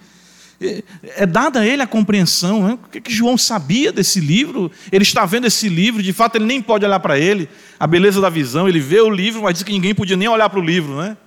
[0.61, 0.83] é,
[1.17, 2.67] é dada a ele a compreensão.
[2.67, 2.73] Né?
[2.73, 4.71] O que, que João sabia desse livro?
[4.91, 8.21] Ele está vendo esse livro, de fato ele nem pode olhar para ele, a beleza
[8.21, 10.63] da visão, ele vê o livro, mas diz que ninguém podia nem olhar para o
[10.63, 11.17] livro, né?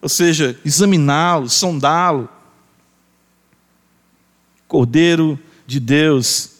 [0.00, 2.28] Ou seja, examiná-lo, sondá-lo.
[4.66, 6.52] Cordeiro de Deus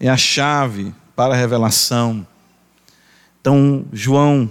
[0.00, 2.26] é a chave para a revelação.
[3.40, 4.50] Então, João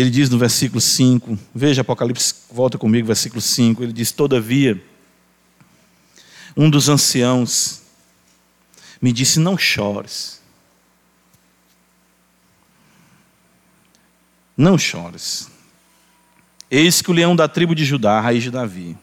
[0.00, 4.80] ele diz no versículo 5, veja Apocalipse, volta comigo, versículo 5, ele diz: Todavia,
[6.56, 7.82] um dos anciãos
[9.02, 10.37] me disse: Não chores.
[14.58, 15.48] Não chores.
[16.68, 18.98] Eis que o leão da tribo de Judá, raiz de Davi,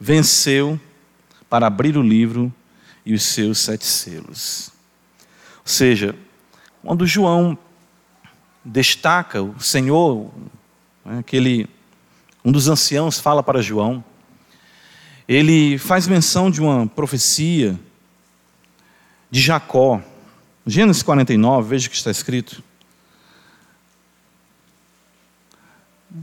[0.00, 0.80] venceu
[1.50, 2.50] para abrir o livro
[3.04, 4.70] e os seus sete selos.
[5.58, 6.16] Ou seja,
[6.82, 7.58] quando João
[8.64, 10.32] destaca o Senhor,
[11.04, 11.68] né, aquele,
[12.42, 14.02] um dos anciãos fala para João,
[15.28, 17.78] ele faz menção de uma profecia
[19.30, 20.00] de Jacó.
[20.66, 22.62] Gênesis 49, veja o que está escrito.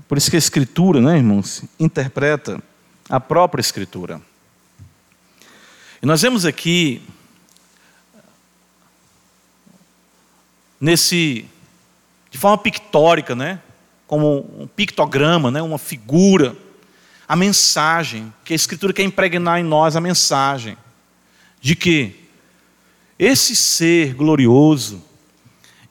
[0.07, 2.61] Por isso que a Escritura, né, irmãos, interpreta
[3.09, 4.21] a própria Escritura.
[6.01, 7.01] E nós vemos aqui,
[10.79, 11.45] nesse
[12.31, 13.59] de forma pictórica, né?
[14.07, 15.61] como um pictograma, né?
[15.61, 16.55] uma figura,
[17.27, 20.77] a mensagem, que a Escritura quer impregnar em nós a mensagem
[21.59, 22.15] de que
[23.19, 25.03] esse ser glorioso,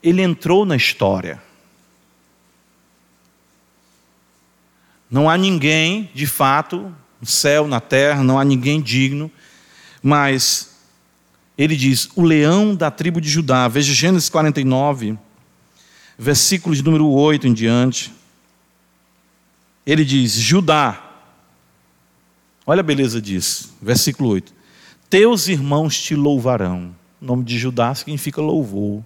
[0.02, 1.40] ele entrou na história.
[5.10, 9.30] Não há ninguém, de fato, no céu, na terra, não há ninguém digno,
[10.02, 10.76] mas
[11.58, 15.18] ele diz: o leão da tribo de Judá, veja Gênesis 49,
[16.16, 18.12] versículo de número 8 em diante,
[19.84, 21.02] ele diz: Judá,
[22.64, 24.54] olha a beleza disso, versículo 8:
[25.08, 26.94] Teus irmãos te louvarão.
[27.20, 29.04] O nome de Judá significa louvor.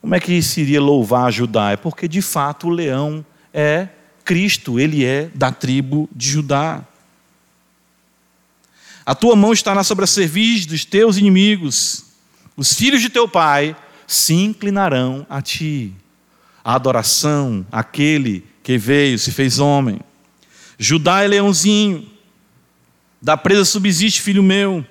[0.00, 1.70] Como é que seria louvar Judá?
[1.72, 3.88] É porque de fato o leão é
[4.24, 6.84] Cristo, ele é da tribo de Judá.
[9.04, 12.04] A tua mão estará sobre a cerviz dos teus inimigos,
[12.56, 13.74] os filhos de teu pai
[14.06, 15.92] se inclinarão a ti.
[16.64, 20.00] A adoração, aquele que veio, se fez homem.
[20.78, 22.08] Judá é leãozinho,
[23.20, 24.84] da presa subsiste, filho meu.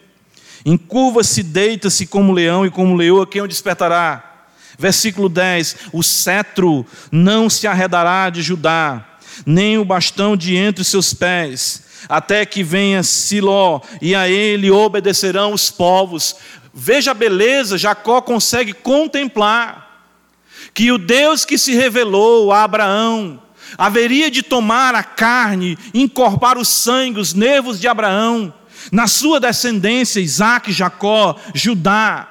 [0.65, 4.48] Encurva-se, deita-se como leão e como leoa, quem o despertará?
[4.78, 9.06] Versículo 10: O cetro não se arredará de Judá,
[9.46, 14.72] nem o bastão de entre os seus pés, até que venha Siló, e a ele
[14.72, 16.36] obedecerão os povos.
[16.74, 20.10] Veja a beleza, Jacó consegue contemplar
[20.74, 23.41] que o Deus que se revelou a Abraão
[23.78, 28.54] haveria de tomar a carne, encorpar o sangue, os nervos de Abraão,
[28.91, 32.28] na sua descendência, Isaac, Jacó, Judá,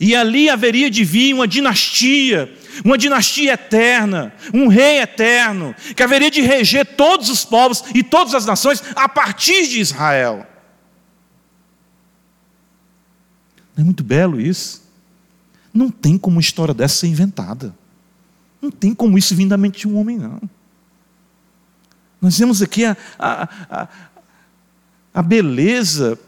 [0.00, 2.52] e ali haveria de vir uma dinastia,
[2.84, 8.34] uma dinastia eterna, um rei eterno, que haveria de reger todos os povos e todas
[8.34, 10.46] as nações a partir de Israel.
[13.76, 14.82] Não é muito belo isso?
[15.72, 17.74] Não tem como uma história dessa ser inventada.
[18.60, 20.40] Não tem como isso vir da mente de um homem, não.
[22.20, 23.88] Nós vemos aqui a, a, a,
[25.14, 26.18] a beleza,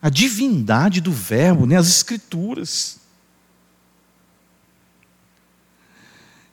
[0.00, 1.76] a divindade do Verbo, né?
[1.76, 2.98] as Escrituras.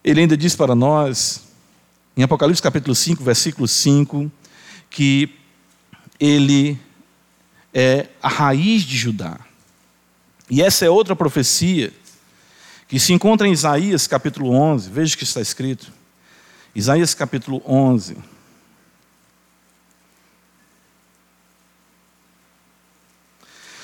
[0.03, 1.43] Ele ainda diz para nós,
[2.17, 4.29] em Apocalipse capítulo 5, versículo 5,
[4.89, 5.33] que
[6.19, 6.77] ele
[7.73, 9.39] é a raiz de Judá.
[10.49, 11.93] E essa é outra profecia
[12.87, 14.89] que se encontra em Isaías capítulo 11.
[14.89, 15.91] Veja o que está escrito.
[16.75, 18.17] Isaías capítulo 11.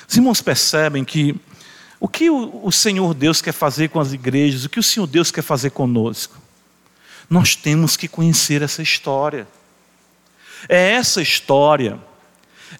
[0.06, 1.40] Os irmãos percebem que
[2.00, 5.30] o que o Senhor Deus quer fazer com as igrejas, o que o Senhor Deus
[5.30, 6.36] quer fazer conosco?
[7.28, 9.46] Nós temos que conhecer essa história.
[10.68, 12.00] É essa história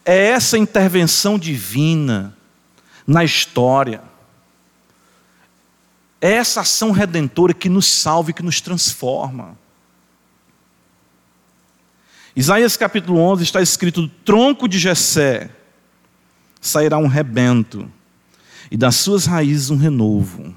[0.05, 2.35] é essa intervenção divina
[3.05, 4.01] na história.
[6.19, 9.57] É essa ação redentora que nos salva e que nos transforma.
[12.35, 15.49] Isaías capítulo 11 está escrito: do tronco de Jessé
[16.61, 17.91] sairá um rebento,
[18.71, 20.55] e das suas raízes um renovo.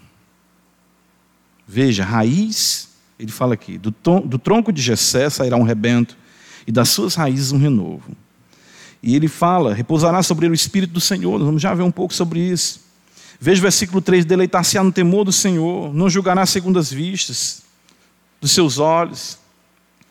[1.67, 2.89] Veja, raiz
[3.19, 3.93] Ele fala aqui: do,
[4.25, 6.17] do tronco de Jessé sairá um rebento,
[6.67, 8.17] e das suas raízes um renovo.
[9.03, 11.39] E ele fala: repousará sobre ele o Espírito do Senhor.
[11.41, 12.81] Vamos já ver um pouco sobre isso.
[13.41, 17.63] Veja o versículo 3: deleitar-se-á no temor do Senhor, não julgará segundo as vistas
[18.41, 19.39] dos seus olhos.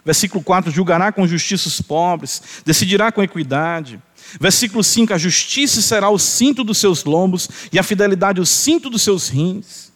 [0.05, 4.01] Versículo 4: julgará com justiça os pobres, decidirá com equidade.
[4.39, 8.89] Versículo 5: a justiça será o cinto dos seus lombos, e a fidelidade o cinto
[8.89, 9.93] dos seus rins.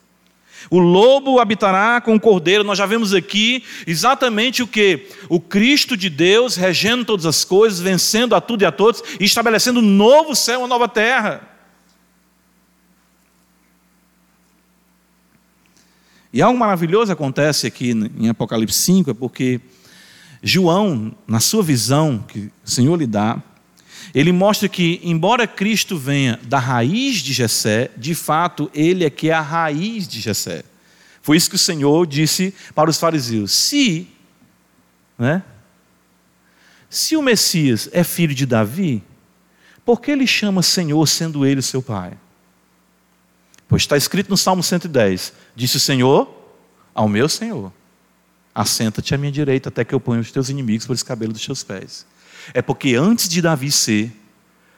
[0.70, 2.64] O lobo habitará com o cordeiro.
[2.64, 5.08] Nós já vemos aqui exatamente o que?
[5.30, 9.24] O Cristo de Deus regendo todas as coisas, vencendo a tudo e a todos e
[9.24, 11.48] estabelecendo um novo céu, uma nova terra.
[16.34, 19.62] E algo maravilhoso acontece aqui em Apocalipse 5, é porque
[20.42, 23.42] João, na sua visão que o Senhor lhe dá,
[24.14, 29.30] ele mostra que, embora Cristo venha da raiz de Jessé, de fato, ele é que
[29.30, 30.64] é a raiz de Jessé.
[31.22, 33.52] Foi isso que o Senhor disse para os fariseus.
[33.52, 34.08] Se,
[35.18, 35.44] né,
[36.90, 39.04] se o Messias é filho de Davi,
[39.86, 42.14] por que ele chama Senhor, sendo ele seu pai?
[43.68, 46.34] Pois está escrito no Salmo 110: Disse o Senhor
[46.96, 47.72] ao meu Senhor:
[48.58, 51.46] Assenta-te à minha direita, até que eu ponha os teus inimigos por esse cabelo dos
[51.46, 52.08] teus pés.
[52.56, 54.12] É porque antes de Davi ser,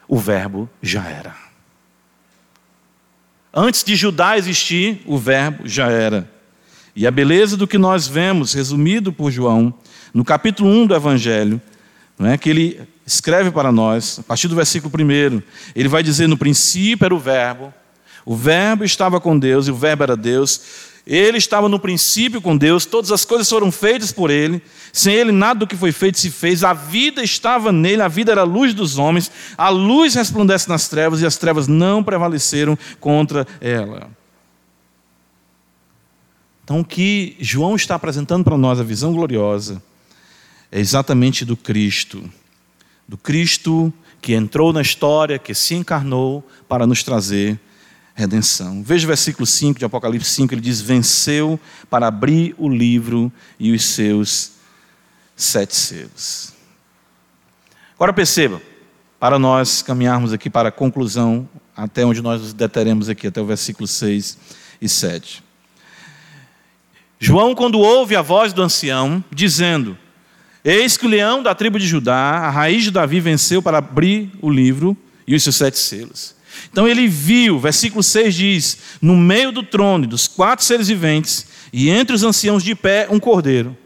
[0.06, 1.34] o Verbo já era.
[3.54, 6.30] Antes de Judá existir, o Verbo já era.
[6.94, 9.74] E a beleza do que nós vemos, resumido por João,
[10.14, 11.62] no capítulo 1 do Evangelho,
[12.18, 15.42] não é, que ele escreve para nós, a partir do versículo 1,
[15.74, 17.74] ele vai dizer: No princípio era o Verbo,
[18.26, 20.89] o Verbo estava com Deus e o Verbo era Deus.
[21.10, 24.62] Ele estava no princípio com Deus, todas as coisas foram feitas por Ele,
[24.94, 28.32] sem Ele nada do que foi feito se fez, a vida estava nele, a vida
[28.32, 32.78] era a luz dos homens, a luz resplandece nas trevas e as trevas não prevaleceram
[33.00, 34.08] contra ela.
[36.64, 39.82] Então, o que João está apresentando para nós, a visão gloriosa,
[40.72, 42.24] é exatamente do Cristo,
[43.08, 43.92] do Cristo
[44.22, 47.60] que entrou na história, que se encarnou para nos trazer
[48.20, 48.84] redenção.
[48.84, 51.60] Veja o versículo 5 de Apocalipse 5, ele diz: Venceu
[51.90, 54.52] para abrir o livro e os seus
[55.36, 56.54] sete selos.
[57.96, 58.62] Agora perceba,
[59.20, 63.46] para nós caminharmos aqui para a conclusão, até onde nós nos deteremos aqui, até o
[63.46, 64.38] versículo 6
[64.82, 65.44] e 7.
[67.18, 69.98] João, quando ouve a voz do ancião, dizendo:
[70.64, 74.32] Eis que o leão da tribo de Judá, a raiz de Davi, venceu para abrir
[74.42, 74.96] o livro
[75.26, 76.39] e os seus sete selos.
[76.72, 81.90] Então ele viu, versículo 6 diz: no meio do trono dos quatro seres viventes e
[81.90, 83.78] entre os anciãos de pé, um cordeiro.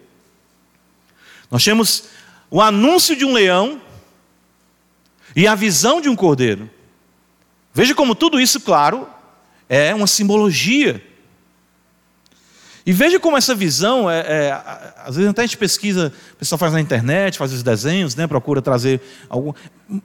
[1.51, 2.05] Nós temos
[2.49, 3.81] o anúncio de um leão
[5.35, 6.69] e a visão de um cordeiro.
[7.73, 9.07] Veja como tudo isso, claro,
[9.67, 11.03] é uma simbologia
[12.85, 14.61] e veja como essa visão, é, é,
[15.05, 18.27] às vezes até a gente pesquisa, o pessoal faz na internet, faz os desenhos, né,
[18.27, 19.53] procura trazer algum.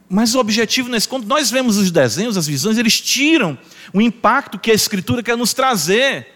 [0.08, 3.58] Mas o objetivo nesse quando nós vemos os desenhos, as visões, eles tiram
[3.92, 6.28] o impacto que a Escritura quer nos trazer.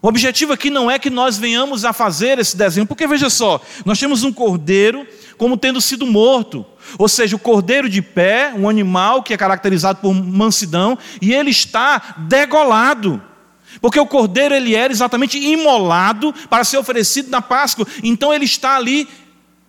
[0.00, 3.60] O objetivo aqui não é que nós venhamos a fazer esse desenho, porque veja só,
[3.84, 6.64] nós temos um cordeiro como tendo sido morto,
[6.98, 11.50] ou seja, o cordeiro de pé, um animal que é caracterizado por mansidão, e ele
[11.50, 13.22] está degolado.
[13.80, 17.86] Porque o cordeiro ele era exatamente imolado para ser oferecido na Páscoa.
[18.02, 19.08] Então ele está ali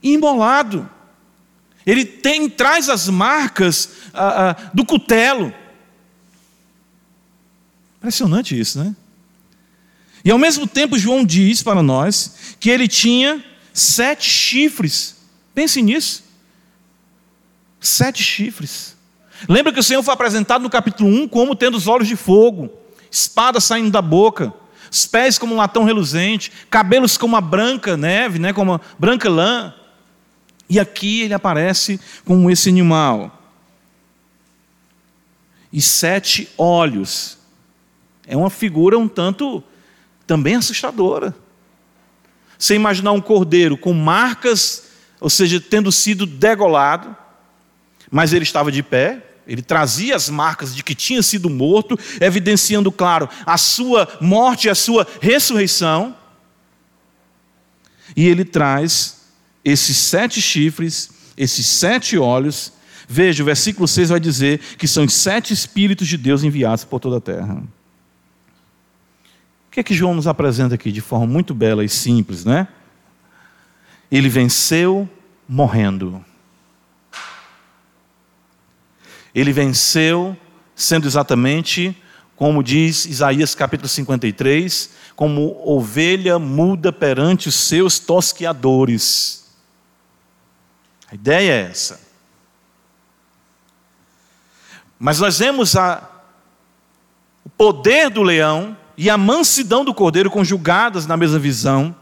[0.02, 0.90] imolado.
[1.86, 5.54] Ele tem traz as marcas ah, ah, do cutelo.
[7.98, 8.96] Impressionante isso, né?
[10.24, 13.44] E ao mesmo tempo João diz para nós que ele tinha
[13.74, 15.18] sete chifres.
[15.54, 16.24] Pense nisso.
[17.80, 18.96] Sete chifres.
[19.48, 22.72] Lembra que o Senhor foi apresentado no capítulo 1 como tendo os olhos de fogo
[23.16, 24.54] espada saindo da boca,
[24.92, 29.30] os pés como um latão reluzente, cabelos como uma branca neve, né, como uma branca
[29.30, 29.74] lã.
[30.70, 33.42] E aqui ele aparece como esse animal.
[35.72, 37.38] E sete olhos.
[38.28, 39.64] É uma figura um tanto
[40.28, 41.34] também assustadora.
[42.58, 44.90] Você imaginar um cordeiro com marcas,
[45.22, 47.16] ou seja, tendo sido degolado,
[48.10, 52.92] mas ele estava de pé, ele trazia as marcas de que tinha sido morto, evidenciando,
[52.92, 56.16] claro, a sua morte e a sua ressurreição.
[58.16, 59.26] E ele traz
[59.64, 62.74] esses sete chifres, esses sete olhos.
[63.08, 67.00] Veja, o versículo 6 vai dizer que são os sete Espíritos de Deus enviados por
[67.00, 67.64] toda a terra.
[69.68, 72.68] O que é que João nos apresenta aqui de forma muito bela e simples, né?
[74.10, 75.10] Ele venceu
[75.48, 76.24] morrendo.
[79.36, 80.36] Ele venceu
[80.74, 81.96] sendo exatamente
[82.36, 89.46] como diz Isaías capítulo 53, como ovelha muda perante os seus tosqueadores.
[91.10, 92.02] A ideia é essa.
[95.00, 96.10] Mas nós vemos a,
[97.46, 101.96] o poder do leão e a mansidão do cordeiro conjugadas na mesma visão,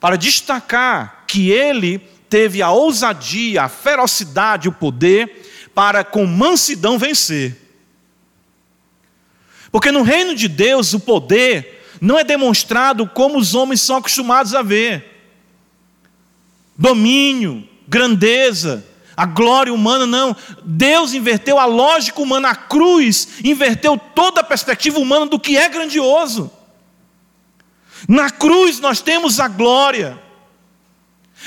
[0.00, 1.98] para destacar que ele
[2.30, 5.47] teve a ousadia, a ferocidade, o poder
[5.78, 7.56] para com mansidão vencer.
[9.70, 14.56] Porque no reino de Deus o poder não é demonstrado como os homens são acostumados
[14.56, 15.30] a ver.
[16.76, 18.84] Domínio, grandeza,
[19.16, 20.34] a glória humana, não.
[20.64, 25.68] Deus inverteu a lógica humana, a cruz inverteu toda a perspectiva humana do que é
[25.68, 26.50] grandioso.
[28.08, 30.20] Na cruz nós temos a glória.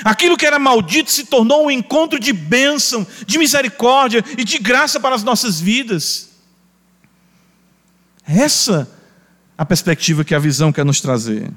[0.04, 4.98] Aquilo que era maldito se tornou um encontro de bênção, de misericórdia e de graça
[4.98, 6.30] para as nossas vidas.
[8.26, 8.90] Essa
[9.56, 11.50] a perspectiva que a visão quer nos trazer.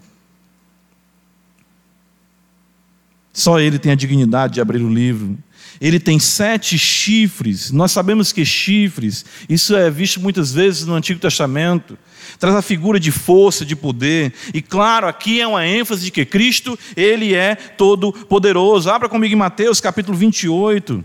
[3.33, 5.37] Só ele tem a dignidade de abrir o livro.
[5.79, 7.71] Ele tem sete chifres.
[7.71, 11.97] Nós sabemos que chifres, isso é visto muitas vezes no Antigo Testamento,
[12.39, 14.33] traz a figura de força, de poder.
[14.53, 18.89] E claro, aqui é uma ênfase de que Cristo, ele é todo poderoso.
[18.89, 21.03] Abra comigo em Mateus, capítulo 28.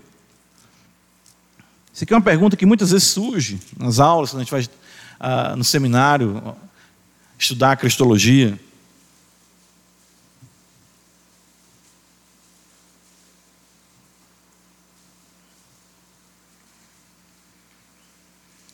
[1.93, 4.67] Isso aqui é uma pergunta que muitas vezes surge nas aulas, quando a gente vai
[5.19, 6.57] ah, no seminário
[7.39, 8.59] estudar a cristologia.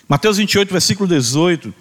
[0.09, 1.75] Mateus 28, versículo 18.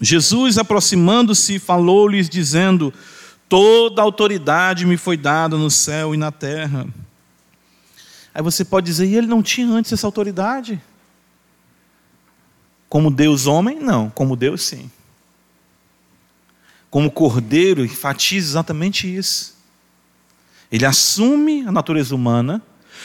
[0.00, 2.92] Jesus, aproximando-se, falou-lhes, dizendo:
[3.48, 6.86] Toda autoridade me foi dada no céu e na terra.
[8.34, 10.80] Aí você pode dizer, e ele não tinha antes essa autoridade?
[12.88, 13.78] Como Deus homem?
[13.78, 14.90] Não, como Deus sim.
[16.88, 19.56] Como cordeiro, enfatiza exatamente isso.
[20.70, 22.62] Ele assume a natureza humana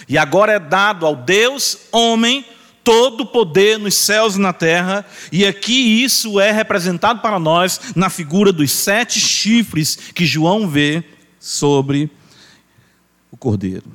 [0.08, 2.46] e agora é dado ao Deus homem
[2.86, 7.94] todo o poder nos céus e na terra, e aqui isso é representado para nós
[7.96, 11.04] na figura dos sete chifres que João vê
[11.40, 12.10] sobre
[13.32, 13.92] o cordeiro.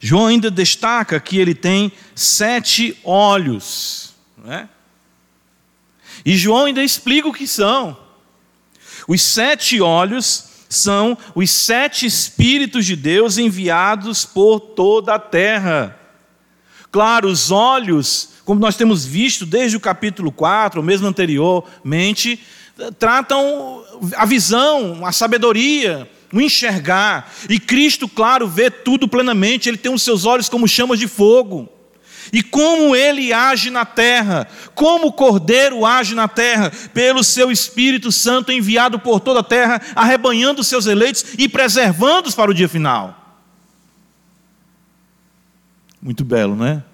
[0.00, 4.68] João ainda destaca que ele tem sete olhos, não é?
[6.24, 7.96] E João ainda explica o que são.
[9.06, 15.95] Os sete olhos são os sete Espíritos de Deus enviados por toda a terra.
[16.90, 22.40] Claro, os olhos, como nós temos visto desde o capítulo 4, ou mesmo anteriormente,
[22.98, 23.82] tratam
[24.16, 27.32] a visão, a sabedoria, o enxergar.
[27.48, 31.68] E Cristo, claro, vê tudo plenamente, ele tem os seus olhos como chamas de fogo.
[32.32, 38.10] E como ele age na terra, como o Cordeiro age na terra, pelo seu Espírito
[38.10, 42.68] Santo enviado por toda a terra, arrebanhando os seus eleitos e preservando-os para o dia
[42.68, 43.25] final.
[46.06, 46.84] Muito belo, não é?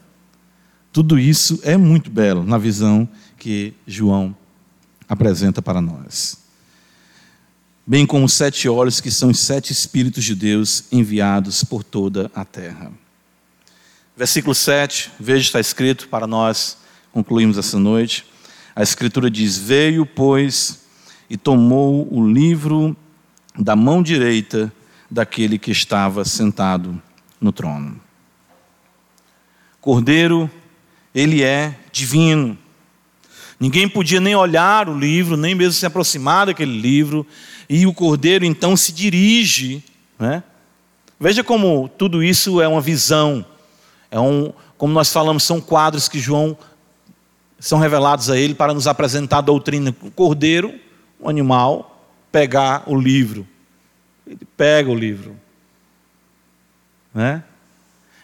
[0.91, 3.07] Tudo isso é muito belo na visão
[3.37, 4.35] que João
[5.07, 6.39] apresenta para nós.
[7.87, 12.31] Bem como os sete olhos, que são os sete Espíritos de Deus enviados por toda
[12.35, 12.91] a terra.
[14.17, 16.79] Versículo 7, veja, está escrito para nós
[17.13, 18.25] concluímos essa noite.
[18.75, 20.87] A Escritura diz: Veio, pois,
[21.29, 22.97] e tomou o livro
[23.59, 24.73] da mão direita
[25.11, 26.99] daquele que estava sentado
[27.39, 28.01] no trono.
[29.83, 30.49] Cordeiro,
[31.13, 32.57] ele é divino.
[33.59, 37.27] Ninguém podia nem olhar o livro, nem mesmo se aproximar daquele livro,
[37.69, 39.83] e o cordeiro então se dirige.
[40.21, 40.45] Né?
[41.19, 43.45] Veja como tudo isso é uma visão,
[44.09, 46.57] é um, como nós falamos, são quadros que João
[47.59, 49.93] são revelados a ele para nos apresentar a doutrina.
[50.01, 50.79] O cordeiro,
[51.19, 53.45] o animal, pegar o livro.
[54.25, 55.37] Ele pega o livro.
[57.13, 57.43] Né?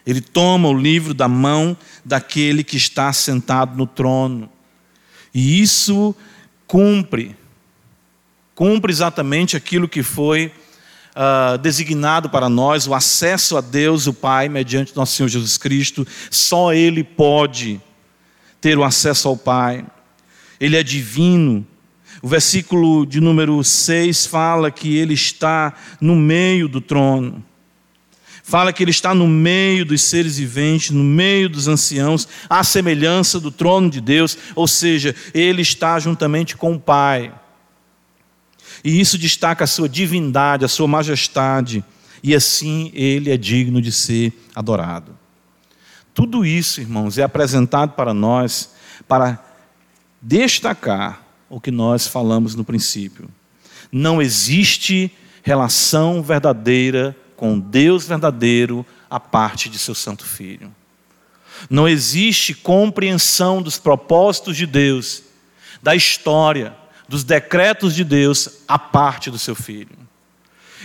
[0.09, 4.49] Ele toma o livro da mão daquele que está sentado no trono.
[5.31, 6.15] E isso
[6.65, 7.35] cumpre,
[8.55, 10.51] cumpre exatamente aquilo que foi
[11.15, 16.07] uh, designado para nós, o acesso a Deus, o Pai, mediante nosso Senhor Jesus Cristo.
[16.31, 17.79] Só Ele pode
[18.59, 19.85] ter o acesso ao Pai.
[20.59, 21.63] Ele é divino.
[22.19, 27.45] O versículo de número 6 fala que ele está no meio do trono.
[28.43, 33.39] Fala que ele está no meio dos seres viventes, no meio dos anciãos, à semelhança
[33.39, 37.33] do trono de Deus, ou seja, ele está juntamente com o Pai.
[38.83, 41.83] E isso destaca a sua divindade, a sua majestade,
[42.23, 45.17] e assim ele é digno de ser adorado.
[46.13, 48.73] Tudo isso, irmãos, é apresentado para nós
[49.07, 49.43] para
[50.21, 53.29] destacar o que nós falamos no princípio.
[53.91, 55.11] Não existe
[55.41, 60.75] relação verdadeira com Deus verdadeiro a parte de seu Santo Filho.
[61.69, 65.23] Não existe compreensão dos propósitos de Deus,
[65.81, 66.75] da história,
[67.07, 69.97] dos decretos de Deus a parte do seu Filho.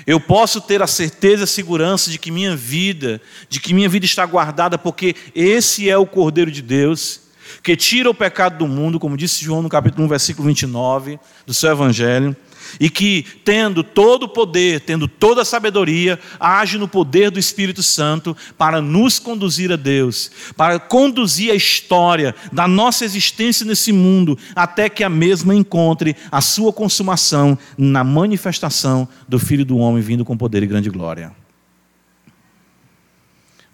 [0.06, 3.88] Eu posso ter a certeza e a segurança de que minha vida, de que minha
[3.88, 7.22] vida está guardada, porque esse é o Cordeiro de Deus,
[7.64, 11.52] que tira o pecado do mundo, como disse João no capítulo 1, versículo 29 do
[11.52, 12.36] seu Evangelho,
[12.78, 17.82] e que, tendo todo o poder, tendo toda a sabedoria, age no poder do Espírito
[17.82, 24.38] Santo para nos conduzir a Deus, para conduzir a história da nossa existência nesse mundo,
[24.54, 30.24] até que a mesma encontre a sua consumação na manifestação do Filho do Homem vindo
[30.24, 31.32] com poder e grande glória.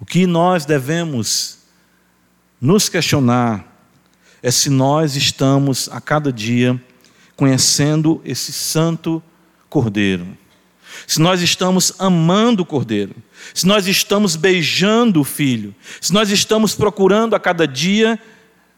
[0.01, 1.59] O que nós devemos
[2.61, 3.66] nos questionar
[4.42, 6.82] é se nós estamos a cada dia
[7.41, 9.22] conhecendo esse santo
[9.70, 10.36] Cordeiro.
[11.07, 13.16] Se nós estamos amando o Cordeiro,
[13.55, 18.20] se nós estamos beijando o Filho, se nós estamos procurando a cada dia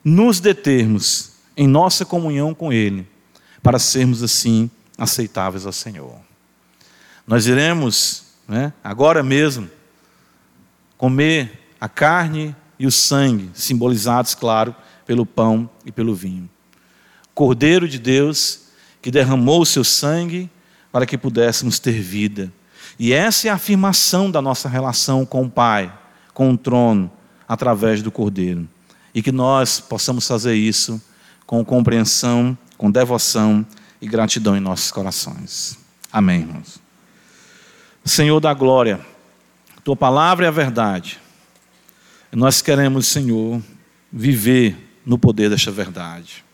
[0.04, 3.04] nos determos em nossa comunhão com Ele,
[3.64, 6.14] para sermos assim aceitáveis ao Senhor.
[7.26, 9.68] Nós iremos, né, agora mesmo,
[10.96, 14.72] comer a carne e o sangue, simbolizados, claro,
[15.04, 16.48] pelo pão e pelo vinho.
[17.34, 18.60] Cordeiro de Deus,
[19.00, 20.50] que derramou o seu sangue
[20.90, 22.52] para que pudéssemos ter vida.
[22.98, 25.92] E essa é a afirmação da nossa relação com o Pai,
[26.34, 27.10] com o trono,
[27.48, 28.68] através do Cordeiro.
[29.14, 31.00] E que nós possamos fazer isso
[31.46, 33.66] com compreensão, com devoção
[34.00, 35.78] e gratidão em nossos corações.
[36.12, 36.80] Amém, irmãos.
[38.04, 39.00] Senhor da glória,
[39.84, 41.18] tua palavra é a verdade.
[42.32, 43.62] Nós queremos, Senhor,
[44.12, 46.44] viver no poder desta verdade.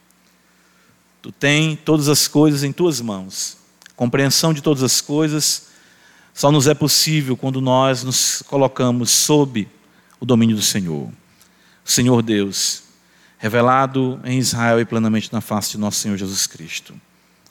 [1.21, 3.57] Tu tem todas as coisas em tuas mãos.
[3.97, 5.69] Compreensão de todas as coisas
[6.39, 9.69] só nos é possível quando nós nos colocamos sob
[10.21, 11.11] o domínio do Senhor.
[11.85, 12.85] O Senhor Deus,
[13.39, 16.95] revelado em Israel e plenamente na face de nosso Senhor Jesus Cristo.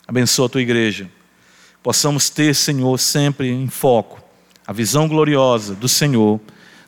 [0.08, 1.12] Abençoa a tua igreja.
[1.84, 4.24] Possamos ter, Senhor, sempre em foco
[4.66, 6.40] a visão gloriosa do Senhor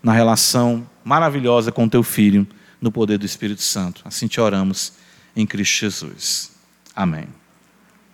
[0.02, 2.48] na relação maravilhosa com teu filho,
[2.80, 4.02] no poder do Espírito Santo.
[4.06, 4.94] Assim te oramos
[5.36, 6.59] em Cristo Jesus.
[7.00, 7.39] Amém.